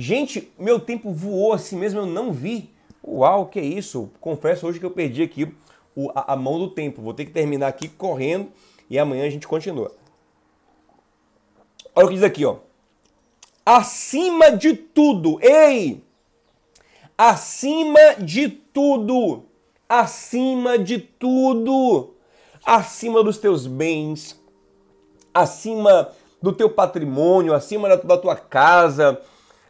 Gente, 0.00 0.52
meu 0.56 0.78
tempo 0.78 1.10
voou 1.10 1.52
assim 1.52 1.76
mesmo, 1.76 1.98
eu 1.98 2.06
não 2.06 2.32
vi. 2.32 2.70
Uau, 3.04 3.46
que 3.46 3.58
é 3.58 3.64
isso? 3.64 4.08
Confesso 4.20 4.64
hoje 4.64 4.78
que 4.78 4.86
eu 4.86 4.92
perdi 4.92 5.24
aqui 5.24 5.52
a, 6.14 6.34
a 6.34 6.36
mão 6.36 6.56
do 6.56 6.70
tempo. 6.70 7.02
Vou 7.02 7.12
ter 7.12 7.24
que 7.24 7.32
terminar 7.32 7.66
aqui 7.66 7.88
correndo 7.88 8.48
e 8.88 8.96
amanhã 8.96 9.26
a 9.26 9.30
gente 9.30 9.48
continua. 9.48 9.90
Olha 11.96 12.06
o 12.06 12.08
que 12.10 12.14
diz 12.14 12.22
aqui, 12.22 12.44
ó. 12.44 12.58
Acima 13.66 14.52
de 14.52 14.72
tudo, 14.74 15.40
ei! 15.42 16.00
Acima 17.18 18.14
de 18.20 18.48
tudo, 18.48 19.46
acima 19.88 20.78
de 20.78 21.00
tudo, 21.00 22.14
acima 22.64 23.24
dos 23.24 23.38
teus 23.38 23.66
bens, 23.66 24.40
acima 25.34 26.12
do 26.40 26.52
teu 26.52 26.70
patrimônio, 26.70 27.52
acima 27.52 27.96
da 27.96 28.16
tua 28.16 28.36
casa, 28.36 29.20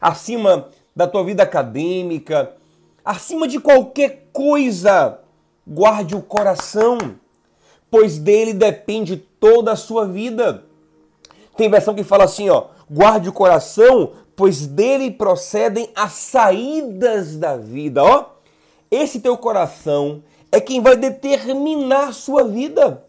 acima 0.00 0.68
da 0.94 1.06
tua 1.06 1.24
vida 1.24 1.42
acadêmica, 1.42 2.52
acima 3.04 3.46
de 3.46 3.60
qualquer 3.60 4.28
coisa, 4.32 5.18
guarde 5.66 6.16
o 6.16 6.22
coração, 6.22 6.98
pois 7.90 8.18
dele 8.18 8.52
depende 8.52 9.16
toda 9.16 9.72
a 9.72 9.76
sua 9.76 10.06
vida. 10.06 10.64
Tem 11.56 11.70
versão 11.70 11.94
que 11.94 12.04
fala 12.04 12.24
assim, 12.24 12.48
ó, 12.48 12.66
guarde 12.90 13.28
o 13.28 13.32
coração, 13.32 14.12
pois 14.36 14.66
dele 14.66 15.10
procedem 15.10 15.90
as 15.94 16.12
saídas 16.12 17.36
da 17.36 17.56
vida, 17.56 18.04
ó. 18.04 18.26
Esse 18.90 19.20
teu 19.20 19.36
coração 19.36 20.22
é 20.50 20.60
quem 20.60 20.80
vai 20.80 20.96
determinar 20.96 22.14
sua 22.14 22.44
vida. 22.44 23.04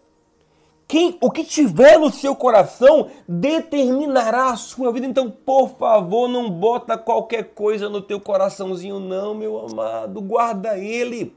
Quem, 0.89 1.19
o 1.21 1.29
que 1.29 1.43
tiver 1.43 1.99
no 1.99 2.11
seu 2.11 2.35
coração 2.35 3.11
determinará 3.27 4.49
a 4.49 4.57
sua 4.57 4.91
vida. 4.91 5.05
Então, 5.05 5.29
por 5.29 5.69
favor, 5.77 6.27
não 6.27 6.49
bota 6.49 6.97
qualquer 6.97 7.53
coisa 7.53 7.87
no 7.87 8.01
teu 8.01 8.19
coraçãozinho, 8.19 8.99
não, 8.99 9.35
meu 9.35 9.67
amado. 9.67 10.19
Guarda 10.19 10.79
ele. 10.79 11.31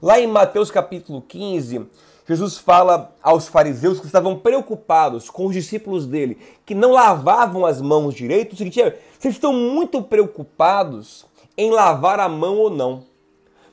Lá 0.00 0.20
em 0.20 0.28
Mateus 0.28 0.70
capítulo 0.70 1.20
15, 1.20 1.84
Jesus 2.28 2.56
fala 2.58 3.12
aos 3.20 3.48
fariseus 3.48 3.98
que 3.98 4.06
estavam 4.06 4.38
preocupados 4.38 5.28
com 5.28 5.46
os 5.46 5.52
discípulos 5.52 6.06
dele, 6.06 6.38
que 6.64 6.76
não 6.76 6.92
lavavam 6.92 7.66
as 7.66 7.82
mãos 7.82 8.14
direito. 8.14 8.52
O 8.52 8.56
seguinte 8.56 8.80
vocês 9.18 9.34
estão 9.34 9.52
muito 9.52 10.00
preocupados 10.00 11.26
em 11.56 11.72
lavar 11.72 12.20
a 12.20 12.28
mão 12.28 12.56
ou 12.56 12.70
não. 12.70 13.02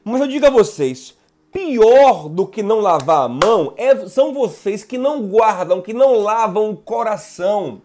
Mas 0.03 0.21
eu 0.21 0.27
digo 0.27 0.47
a 0.47 0.49
vocês, 0.49 1.14
pior 1.55 2.27
do 2.27 2.45
que 2.45 2.61
não 2.61 2.81
lavar 2.81 3.23
a 3.23 3.29
mão 3.29 3.73
é, 3.77 3.95
são 4.09 4.33
vocês 4.33 4.83
que 4.83 4.97
não 4.97 5.25
guardam, 5.25 5.81
que 5.81 5.93
não 5.93 6.19
lavam 6.19 6.71
o 6.71 6.75
coração. 6.75 7.81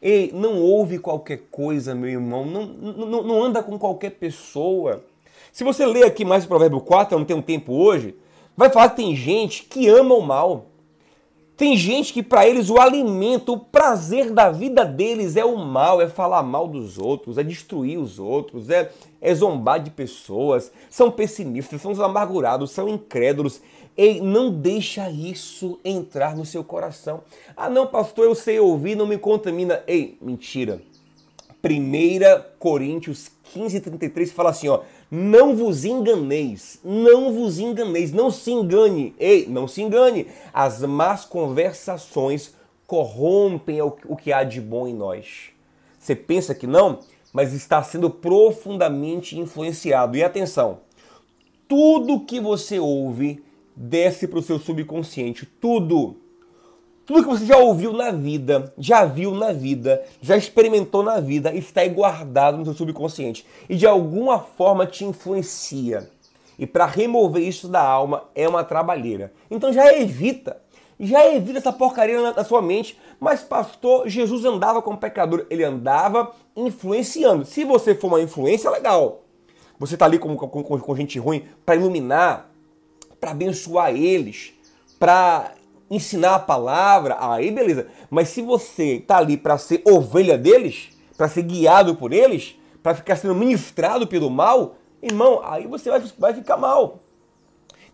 Ei, 0.00 0.30
não 0.32 0.58
ouve 0.58 0.98
qualquer 0.98 1.42
coisa, 1.50 1.94
meu 1.94 2.08
irmão, 2.08 2.46
não, 2.46 2.64
não, 2.64 3.22
não 3.22 3.42
anda 3.42 3.62
com 3.62 3.78
qualquer 3.78 4.12
pessoa. 4.12 5.04
Se 5.52 5.62
você 5.62 5.84
ler 5.84 6.04
aqui 6.04 6.24
mais 6.24 6.46
o 6.46 6.48
Provérbio 6.48 6.80
4, 6.80 7.14
eu 7.14 7.18
não 7.18 7.26
tenho 7.26 7.42
tempo 7.42 7.74
hoje, 7.74 8.16
vai 8.56 8.70
falar 8.70 8.88
que 8.88 8.96
tem 8.96 9.14
gente 9.14 9.64
que 9.64 9.86
ama 9.86 10.14
o 10.14 10.22
mal. 10.22 10.66
Tem 11.56 11.76
gente 11.76 12.12
que 12.12 12.22
para 12.22 12.48
eles 12.48 12.68
o 12.68 12.80
alimento, 12.80 13.52
o 13.52 13.58
prazer 13.58 14.32
da 14.32 14.50
vida 14.50 14.84
deles 14.84 15.36
é 15.36 15.44
o 15.44 15.56
mal, 15.56 16.00
é 16.00 16.08
falar 16.08 16.42
mal 16.42 16.66
dos 16.66 16.98
outros, 16.98 17.38
é 17.38 17.44
destruir 17.44 17.96
os 17.96 18.18
outros, 18.18 18.70
é, 18.70 18.90
é 19.20 19.32
zombar 19.32 19.80
de 19.80 19.90
pessoas, 19.90 20.72
são 20.90 21.12
pessimistas, 21.12 21.80
são 21.80 21.92
amargurados, 22.04 22.72
são 22.72 22.88
incrédulos. 22.88 23.60
E 23.96 24.20
não 24.20 24.50
deixa 24.50 25.08
isso 25.08 25.78
entrar 25.84 26.36
no 26.36 26.44
seu 26.44 26.64
coração. 26.64 27.22
Ah, 27.56 27.70
não, 27.70 27.86
pastor, 27.86 28.24
eu 28.24 28.34
sei 28.34 28.58
ouvir, 28.58 28.96
não 28.96 29.06
me 29.06 29.16
contamina. 29.16 29.80
Ei, 29.86 30.18
mentira. 30.20 30.82
1 31.62 32.58
Coríntios 32.58 33.30
15, 33.52 33.80
33 33.80 34.32
fala 34.32 34.50
assim, 34.50 34.68
ó, 34.68 34.80
não 35.10 35.56
vos 35.56 35.84
enganeis, 35.84 36.80
não 36.82 37.32
vos 37.32 37.58
enganeis, 37.58 38.12
não 38.12 38.30
se 38.30 38.50
engane, 38.50 39.14
ei, 39.18 39.46
não 39.46 39.68
se 39.68 39.82
engane. 39.82 40.26
As 40.52 40.80
más 40.80 41.24
conversações 41.24 42.54
corrompem 42.86 43.80
o 43.80 44.16
que 44.16 44.32
há 44.32 44.44
de 44.44 44.60
bom 44.60 44.86
em 44.86 44.94
nós. 44.94 45.50
Você 45.98 46.14
pensa 46.14 46.54
que 46.54 46.66
não, 46.66 47.00
mas 47.32 47.52
está 47.52 47.82
sendo 47.82 48.10
profundamente 48.10 49.38
influenciado. 49.38 50.16
E 50.16 50.22
atenção, 50.22 50.80
tudo 51.66 52.20
que 52.20 52.38
você 52.40 52.78
ouve 52.78 53.42
desce 53.74 54.28
para 54.28 54.38
o 54.38 54.42
seu 54.42 54.58
subconsciente, 54.58 55.46
tudo. 55.60 56.16
Tudo 57.06 57.22
que 57.22 57.28
você 57.28 57.44
já 57.44 57.58
ouviu 57.58 57.92
na 57.92 58.10
vida, 58.10 58.72
já 58.78 59.04
viu 59.04 59.34
na 59.34 59.52
vida, 59.52 60.02
já 60.22 60.36
experimentou 60.36 61.02
na 61.02 61.20
vida, 61.20 61.54
está 61.54 61.82
aí 61.82 61.90
guardado 61.90 62.56
no 62.56 62.64
seu 62.64 62.72
subconsciente 62.72 63.44
e 63.68 63.76
de 63.76 63.86
alguma 63.86 64.38
forma 64.38 64.86
te 64.86 65.04
influencia. 65.04 66.10
E 66.58 66.66
para 66.66 66.86
remover 66.86 67.42
isso 67.42 67.68
da 67.68 67.82
alma 67.82 68.24
é 68.34 68.48
uma 68.48 68.64
trabalheira. 68.64 69.32
Então 69.50 69.70
já 69.70 69.92
evita, 69.92 70.56
já 70.98 71.26
evita 71.34 71.58
essa 71.58 71.72
porcaria 71.72 72.20
na, 72.22 72.32
na 72.32 72.44
sua 72.44 72.62
mente. 72.62 72.98
Mas, 73.20 73.42
pastor, 73.42 74.08
Jesus 74.08 74.44
andava 74.44 74.80
como 74.80 74.96
pecador, 74.96 75.46
ele 75.50 75.64
andava 75.64 76.32
influenciando. 76.56 77.44
Se 77.44 77.64
você 77.64 77.94
for 77.94 78.08
uma 78.08 78.20
influência, 78.22 78.70
legal. 78.70 79.22
Você 79.78 79.94
está 79.94 80.06
ali 80.06 80.18
com, 80.18 80.36
com, 80.36 80.62
com 80.62 80.96
gente 80.96 81.18
ruim 81.18 81.44
para 81.66 81.74
iluminar, 81.74 82.48
para 83.20 83.32
abençoar 83.32 83.94
eles, 83.94 84.52
para 84.98 85.52
ensinar 85.94 86.34
a 86.34 86.38
palavra, 86.38 87.16
aí 87.18 87.50
beleza. 87.50 87.86
Mas 88.10 88.28
se 88.28 88.42
você 88.42 88.96
está 88.96 89.18
ali 89.18 89.36
para 89.36 89.58
ser 89.58 89.82
ovelha 89.84 90.36
deles, 90.36 90.90
para 91.16 91.28
ser 91.28 91.42
guiado 91.42 91.94
por 91.94 92.12
eles, 92.12 92.56
para 92.82 92.94
ficar 92.94 93.16
sendo 93.16 93.34
ministrado 93.34 94.06
pelo 94.06 94.30
mal, 94.30 94.76
irmão, 95.02 95.40
aí 95.44 95.66
você 95.66 95.90
vai, 95.90 96.02
vai 96.18 96.34
ficar 96.34 96.56
mal. 96.56 97.00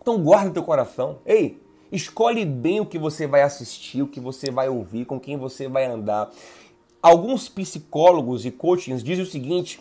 Então 0.01 0.21
guarda 0.21 0.51
teu 0.51 0.63
coração. 0.63 1.19
Ei, 1.25 1.61
escolhe 1.91 2.45
bem 2.45 2.79
o 2.79 2.85
que 2.85 2.97
você 2.97 3.27
vai 3.27 3.41
assistir, 3.41 4.01
o 4.01 4.07
que 4.07 4.19
você 4.19 4.49
vai 4.49 4.67
ouvir, 4.67 5.05
com 5.05 5.19
quem 5.19 5.37
você 5.37 5.67
vai 5.67 5.85
andar. 5.85 6.29
Alguns 7.01 7.49
psicólogos 7.49 8.45
e 8.45 8.51
coachings 8.51 9.03
dizem 9.03 9.23
o 9.23 9.27
seguinte, 9.27 9.79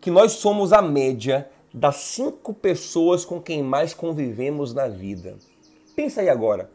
que 0.00 0.10
nós 0.10 0.32
somos 0.32 0.72
a 0.72 0.82
média 0.82 1.48
das 1.72 1.96
cinco 1.96 2.54
pessoas 2.54 3.24
com 3.24 3.40
quem 3.40 3.62
mais 3.62 3.92
convivemos 3.92 4.72
na 4.72 4.86
vida. 4.86 5.36
Pensa 5.96 6.20
aí 6.20 6.28
agora. 6.28 6.70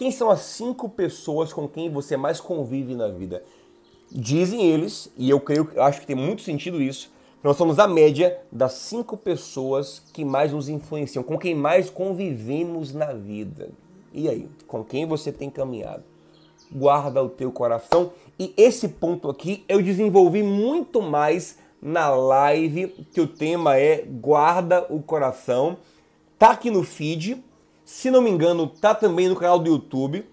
Quem 0.00 0.10
são 0.10 0.30
as 0.30 0.40
cinco 0.40 0.88
pessoas 0.88 1.52
com 1.52 1.68
quem 1.68 1.90
você 1.90 2.16
mais 2.16 2.40
convive 2.40 2.94
na 2.94 3.08
vida? 3.08 3.44
Dizem 4.10 4.62
eles, 4.62 5.12
e 5.14 5.28
eu 5.28 5.38
creio, 5.38 5.70
acho 5.76 6.00
que 6.00 6.06
tem 6.06 6.16
muito 6.16 6.40
sentido 6.40 6.80
isso, 6.80 7.12
nós 7.44 7.58
somos 7.58 7.78
a 7.78 7.86
média 7.86 8.40
das 8.50 8.72
cinco 8.72 9.14
pessoas 9.14 10.02
que 10.14 10.24
mais 10.24 10.52
nos 10.52 10.70
influenciam, 10.70 11.22
com 11.22 11.36
quem 11.36 11.54
mais 11.54 11.90
convivemos 11.90 12.94
na 12.94 13.12
vida. 13.12 13.68
E 14.10 14.26
aí, 14.26 14.48
com 14.66 14.82
quem 14.82 15.04
você 15.04 15.30
tem 15.30 15.50
caminhado? 15.50 16.02
Guarda 16.72 17.22
o 17.22 17.28
teu 17.28 17.52
coração. 17.52 18.12
E 18.38 18.54
esse 18.56 18.88
ponto 18.88 19.28
aqui 19.28 19.66
eu 19.68 19.82
desenvolvi 19.82 20.42
muito 20.42 21.02
mais 21.02 21.58
na 21.82 22.08
live, 22.08 22.88
que 23.12 23.20
o 23.20 23.26
tema 23.26 23.76
é 23.76 24.02
Guarda 24.02 24.86
o 24.88 25.02
Coração. 25.02 25.76
Tá 26.38 26.52
aqui 26.52 26.70
no 26.70 26.82
feed, 26.82 27.44
se 27.90 28.08
não 28.08 28.22
me 28.22 28.30
engano, 28.30 28.68
tá 28.68 28.94
também 28.94 29.28
no 29.28 29.34
canal 29.34 29.58
do 29.58 29.68
YouTube. 29.68 30.24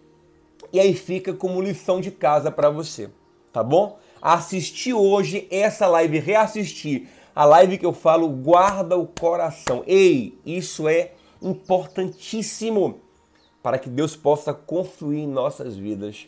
E 0.72 0.80
aí 0.80 0.94
fica 0.94 1.34
como 1.34 1.60
lição 1.60 2.00
de 2.00 2.12
casa 2.12 2.52
para 2.52 2.70
você, 2.70 3.10
tá 3.52 3.64
bom? 3.64 3.98
Assistir 4.22 4.94
hoje 4.94 5.48
essa 5.50 5.88
live, 5.88 6.20
reassistir 6.20 7.08
a 7.36 7.46
live 7.46 7.80
que 7.80 7.86
eu 7.86 7.94
falo, 7.94 8.30
guarda 8.30 8.96
o 8.96 9.08
coração. 9.08 9.84
Ei, 9.88 10.38
isso 10.46 10.88
é 10.88 11.14
importantíssimo 11.42 13.00
para 13.64 13.80
que 13.80 13.90
Deus 13.90 14.16
possa 14.16 14.54
construir 14.54 15.22
em 15.22 15.28
nossas 15.28 15.76
vidas 15.76 16.28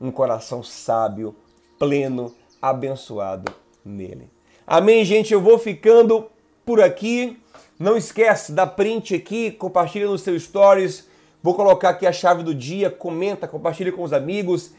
um 0.00 0.12
coração 0.12 0.62
sábio, 0.62 1.34
pleno, 1.76 2.32
abençoado 2.62 3.52
nele. 3.84 4.30
Amém, 4.64 5.04
gente? 5.04 5.34
Eu 5.34 5.40
vou 5.40 5.58
ficando 5.58 6.28
por 6.64 6.80
aqui. 6.80 7.38
Não 7.78 7.96
esquece, 7.96 8.52
dá 8.52 8.66
print 8.66 9.14
aqui, 9.14 9.50
compartilha 9.50 10.06
nos 10.06 10.22
seus 10.22 10.44
stories. 10.44 11.08
Vou 11.42 11.54
colocar 11.54 11.90
aqui 11.90 12.06
a 12.06 12.12
chave 12.12 12.42
do 12.42 12.54
dia, 12.54 12.90
comenta, 12.90 13.48
compartilha 13.48 13.90
com 13.90 14.02
os 14.02 14.12
amigos. 14.12 14.72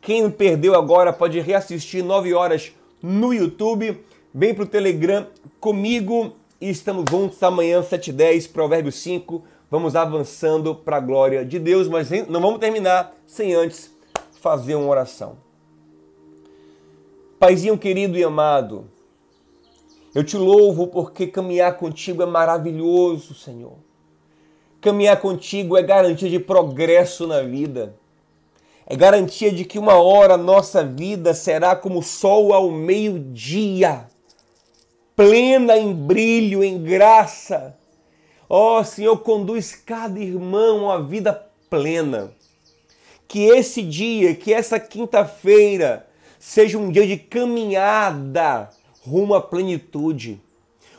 Quem 0.00 0.30
perdeu 0.30 0.74
agora 0.74 1.12
pode 1.12 1.40
reassistir 1.40 2.04
9 2.04 2.34
horas 2.34 2.72
no 3.02 3.32
YouTube. 3.32 3.98
Vem 4.34 4.54
pro 4.54 4.66
Telegram 4.66 5.26
comigo 5.58 6.36
e 6.60 6.68
estamos 6.68 7.04
juntos 7.10 7.42
amanhã 7.42 7.80
7h10, 7.80 8.52
Provérbio 8.52 8.92
5. 8.92 9.42
Vamos 9.70 9.96
avançando 9.96 10.74
para 10.74 10.96
a 10.96 11.00
glória 11.00 11.44
de 11.44 11.58
Deus, 11.58 11.88
mas 11.88 12.10
não 12.28 12.40
vamos 12.40 12.58
terminar 12.58 13.14
sem 13.26 13.54
antes 13.54 13.90
fazer 14.40 14.74
uma 14.74 14.88
oração. 14.88 15.36
Paizinho 17.38 17.78
querido 17.78 18.18
e 18.18 18.24
amado, 18.24 18.86
Eu 20.12 20.24
te 20.24 20.36
louvo 20.36 20.88
porque 20.88 21.26
caminhar 21.26 21.76
contigo 21.76 22.22
é 22.22 22.26
maravilhoso, 22.26 23.32
Senhor. 23.32 23.74
Caminhar 24.80 25.20
contigo 25.20 25.76
é 25.76 25.82
garantia 25.82 26.28
de 26.28 26.40
progresso 26.40 27.26
na 27.26 27.42
vida. 27.42 27.94
É 28.86 28.96
garantia 28.96 29.52
de 29.52 29.64
que 29.64 29.78
uma 29.78 29.94
hora 29.94 30.36
nossa 30.36 30.82
vida 30.82 31.32
será 31.32 31.76
como 31.76 32.00
o 32.00 32.02
sol 32.02 32.52
ao 32.52 32.72
meio-dia, 32.72 34.06
plena 35.14 35.78
em 35.78 35.94
brilho, 35.94 36.64
em 36.64 36.82
graça. 36.82 37.76
Ó 38.48 38.80
oh, 38.80 38.84
Senhor, 38.84 39.16
conduz 39.18 39.76
cada 39.76 40.18
irmão 40.18 40.90
a 40.90 40.98
vida 40.98 41.32
plena. 41.68 42.32
Que 43.28 43.44
esse 43.44 43.80
dia, 43.80 44.34
que 44.34 44.52
essa 44.52 44.80
quinta-feira 44.80 46.08
seja 46.40 46.76
um 46.76 46.90
dia 46.90 47.06
de 47.06 47.16
caminhada 47.16 48.70
rumo 49.06 49.34
à 49.34 49.40
plenitude, 49.40 50.40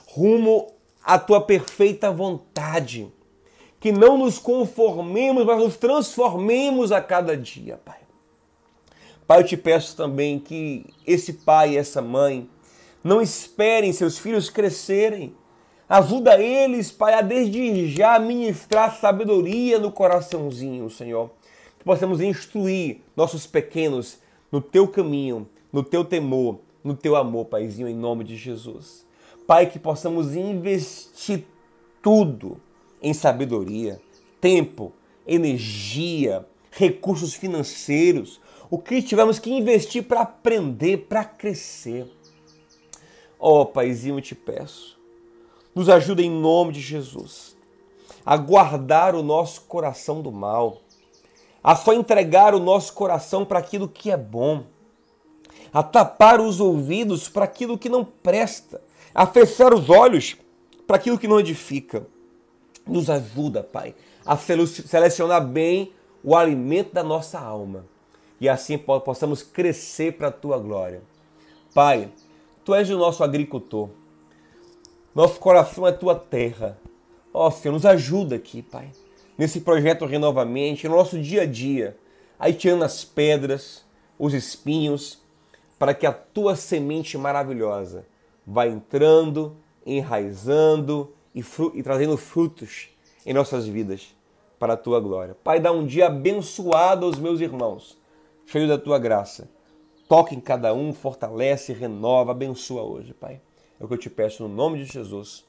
rumo 0.07 0.71
à 1.03 1.17
tua 1.17 1.41
perfeita 1.41 2.11
vontade. 2.11 3.11
Que 3.79 3.91
não 3.91 4.17
nos 4.17 4.37
conformemos, 4.37 5.43
mas 5.43 5.57
nos 5.57 5.75
transformemos 5.75 6.91
a 6.91 7.01
cada 7.01 7.35
dia, 7.35 7.79
Pai. 7.83 7.97
Pai, 9.25 9.39
eu 9.39 9.45
te 9.45 9.57
peço 9.57 9.95
também 9.95 10.37
que 10.39 10.85
esse 11.07 11.33
pai 11.33 11.71
e 11.71 11.77
essa 11.77 12.01
mãe 12.01 12.49
não 13.03 13.21
esperem 13.21 13.93
seus 13.93 14.19
filhos 14.19 14.49
crescerem. 14.49 15.35
Ajuda 15.87 16.41
eles, 16.41 16.91
Pai, 16.91 17.13
a 17.13 17.21
desde 17.21 17.87
já 17.87 18.19
ministrar 18.19 18.99
sabedoria 18.99 19.79
no 19.79 19.91
coraçãozinho, 19.91 20.89
Senhor. 20.89 21.31
Que 21.79 21.85
possamos 21.85 22.21
instruir 22.21 23.01
nossos 23.15 23.47
pequenos 23.47 24.19
no 24.51 24.61
teu 24.61 24.87
caminho, 24.87 25.49
no 25.71 25.83
teu 25.83 26.05
temor, 26.05 26.59
no 26.83 26.95
teu 26.95 27.15
amor, 27.15 27.45
Paizinho, 27.45 27.87
em 27.87 27.95
nome 27.95 28.23
de 28.23 28.35
Jesus. 28.35 29.05
Pai, 29.47 29.65
que 29.65 29.79
possamos 29.79 30.35
investir 30.35 31.45
tudo 32.01 32.59
em 33.01 33.13
sabedoria, 33.13 34.01
tempo, 34.39 34.91
energia, 35.25 36.45
recursos 36.71 37.33
financeiros, 37.33 38.39
o 38.69 38.77
que 38.77 39.01
tivermos 39.01 39.39
que 39.39 39.51
investir 39.51 40.03
para 40.03 40.21
aprender, 40.21 41.05
para 41.09 41.23
crescer. 41.23 42.07
Ó 43.39 43.61
oh, 43.61 43.65
Paizinho, 43.65 44.17
eu 44.17 44.21
te 44.21 44.35
peço, 44.35 44.99
nos 45.73 45.89
ajuda 45.89 46.21
em 46.21 46.29
nome 46.29 46.73
de 46.73 46.79
Jesus 46.79 47.59
a 48.25 48.37
guardar 48.37 49.15
o 49.15 49.23
nosso 49.23 49.61
coração 49.61 50.21
do 50.21 50.31
mal, 50.31 50.81
a 51.63 51.75
só 51.75 51.93
entregar 51.93 52.53
o 52.53 52.59
nosso 52.59 52.93
coração 52.93 53.45
para 53.45 53.59
aquilo 53.59 53.87
que 53.87 54.11
é 54.11 54.17
bom 54.17 54.65
a 55.73 55.81
tapar 55.81 56.39
os 56.39 56.59
ouvidos 56.59 57.29
para 57.29 57.45
aquilo 57.45 57.77
que 57.77 57.89
não 57.89 58.03
presta, 58.03 58.81
a 59.13 59.25
fechar 59.25 59.73
os 59.73 59.89
olhos 59.89 60.35
para 60.85 60.97
aquilo 60.97 61.17
que 61.17 61.27
não 61.27 61.39
edifica. 61.39 62.05
Nos 62.85 63.09
ajuda, 63.09 63.63
Pai, 63.63 63.95
a 64.25 64.35
selecionar 64.37 65.45
bem 65.45 65.93
o 66.23 66.35
alimento 66.35 66.93
da 66.93 67.03
nossa 67.03 67.39
alma 67.39 67.85
e 68.41 68.49
assim 68.49 68.75
possamos 68.75 69.43
crescer 69.43 70.13
para 70.13 70.29
a 70.29 70.31
tua 70.31 70.57
glória. 70.57 71.03
Pai, 71.75 72.11
tu 72.65 72.73
és 72.73 72.89
o 72.89 72.97
nosso 72.97 73.23
agricultor, 73.23 73.89
nosso 75.13 75.39
coração 75.39 75.87
é 75.87 75.91
tua 75.91 76.15
terra. 76.15 76.77
Ó 77.31 77.47
oh, 77.47 77.51
Senhor, 77.51 77.73
nos 77.73 77.85
ajuda 77.85 78.35
aqui, 78.35 78.63
Pai, 78.63 78.89
nesse 79.37 79.61
projeto 79.61 80.05
Renovamente, 80.05 80.87
no 80.87 80.95
nosso 80.95 81.21
dia 81.21 81.43
a 81.43 81.45
dia, 81.45 81.95
aí 82.39 82.53
tirando 82.53 82.83
as 82.83 83.05
pedras, 83.05 83.85
os 84.17 84.33
espinhos, 84.33 85.20
para 85.81 85.95
que 85.95 86.05
a 86.05 86.13
tua 86.13 86.55
semente 86.55 87.17
maravilhosa 87.17 88.05
vá 88.45 88.67
entrando, 88.67 89.57
enraizando 89.83 91.11
e, 91.33 91.43
e 91.73 91.81
trazendo 91.81 92.15
frutos 92.17 92.89
em 93.25 93.33
nossas 93.33 93.65
vidas 93.65 94.15
para 94.59 94.73
a 94.73 94.77
tua 94.77 94.99
glória. 94.99 95.35
Pai, 95.43 95.59
dá 95.59 95.71
um 95.71 95.83
dia 95.83 96.05
abençoado 96.05 97.07
aos 97.07 97.17
meus 97.17 97.41
irmãos, 97.41 97.97
cheio 98.45 98.67
da 98.67 98.77
tua 98.77 98.99
graça. 98.99 99.49
Toque 100.07 100.35
em 100.35 100.39
cada 100.39 100.71
um, 100.71 100.93
fortalece, 100.93 101.73
renova, 101.73 102.29
abençoa 102.29 102.83
hoje, 102.83 103.11
Pai. 103.15 103.41
É 103.79 103.83
o 103.83 103.87
que 103.87 103.95
eu 103.95 103.97
te 103.97 104.07
peço 104.07 104.47
no 104.47 104.53
nome 104.53 104.77
de 104.77 104.85
Jesus. 104.85 105.43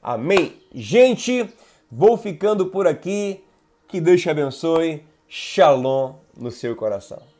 Amém. 0.00 0.52
Gente, 0.72 1.52
vou 1.90 2.16
ficando 2.16 2.66
por 2.66 2.86
aqui. 2.86 3.42
Que 3.88 4.00
Deus 4.00 4.22
te 4.22 4.30
abençoe. 4.30 5.02
Shalom 5.26 6.14
no 6.36 6.52
seu 6.52 6.76
coração. 6.76 7.37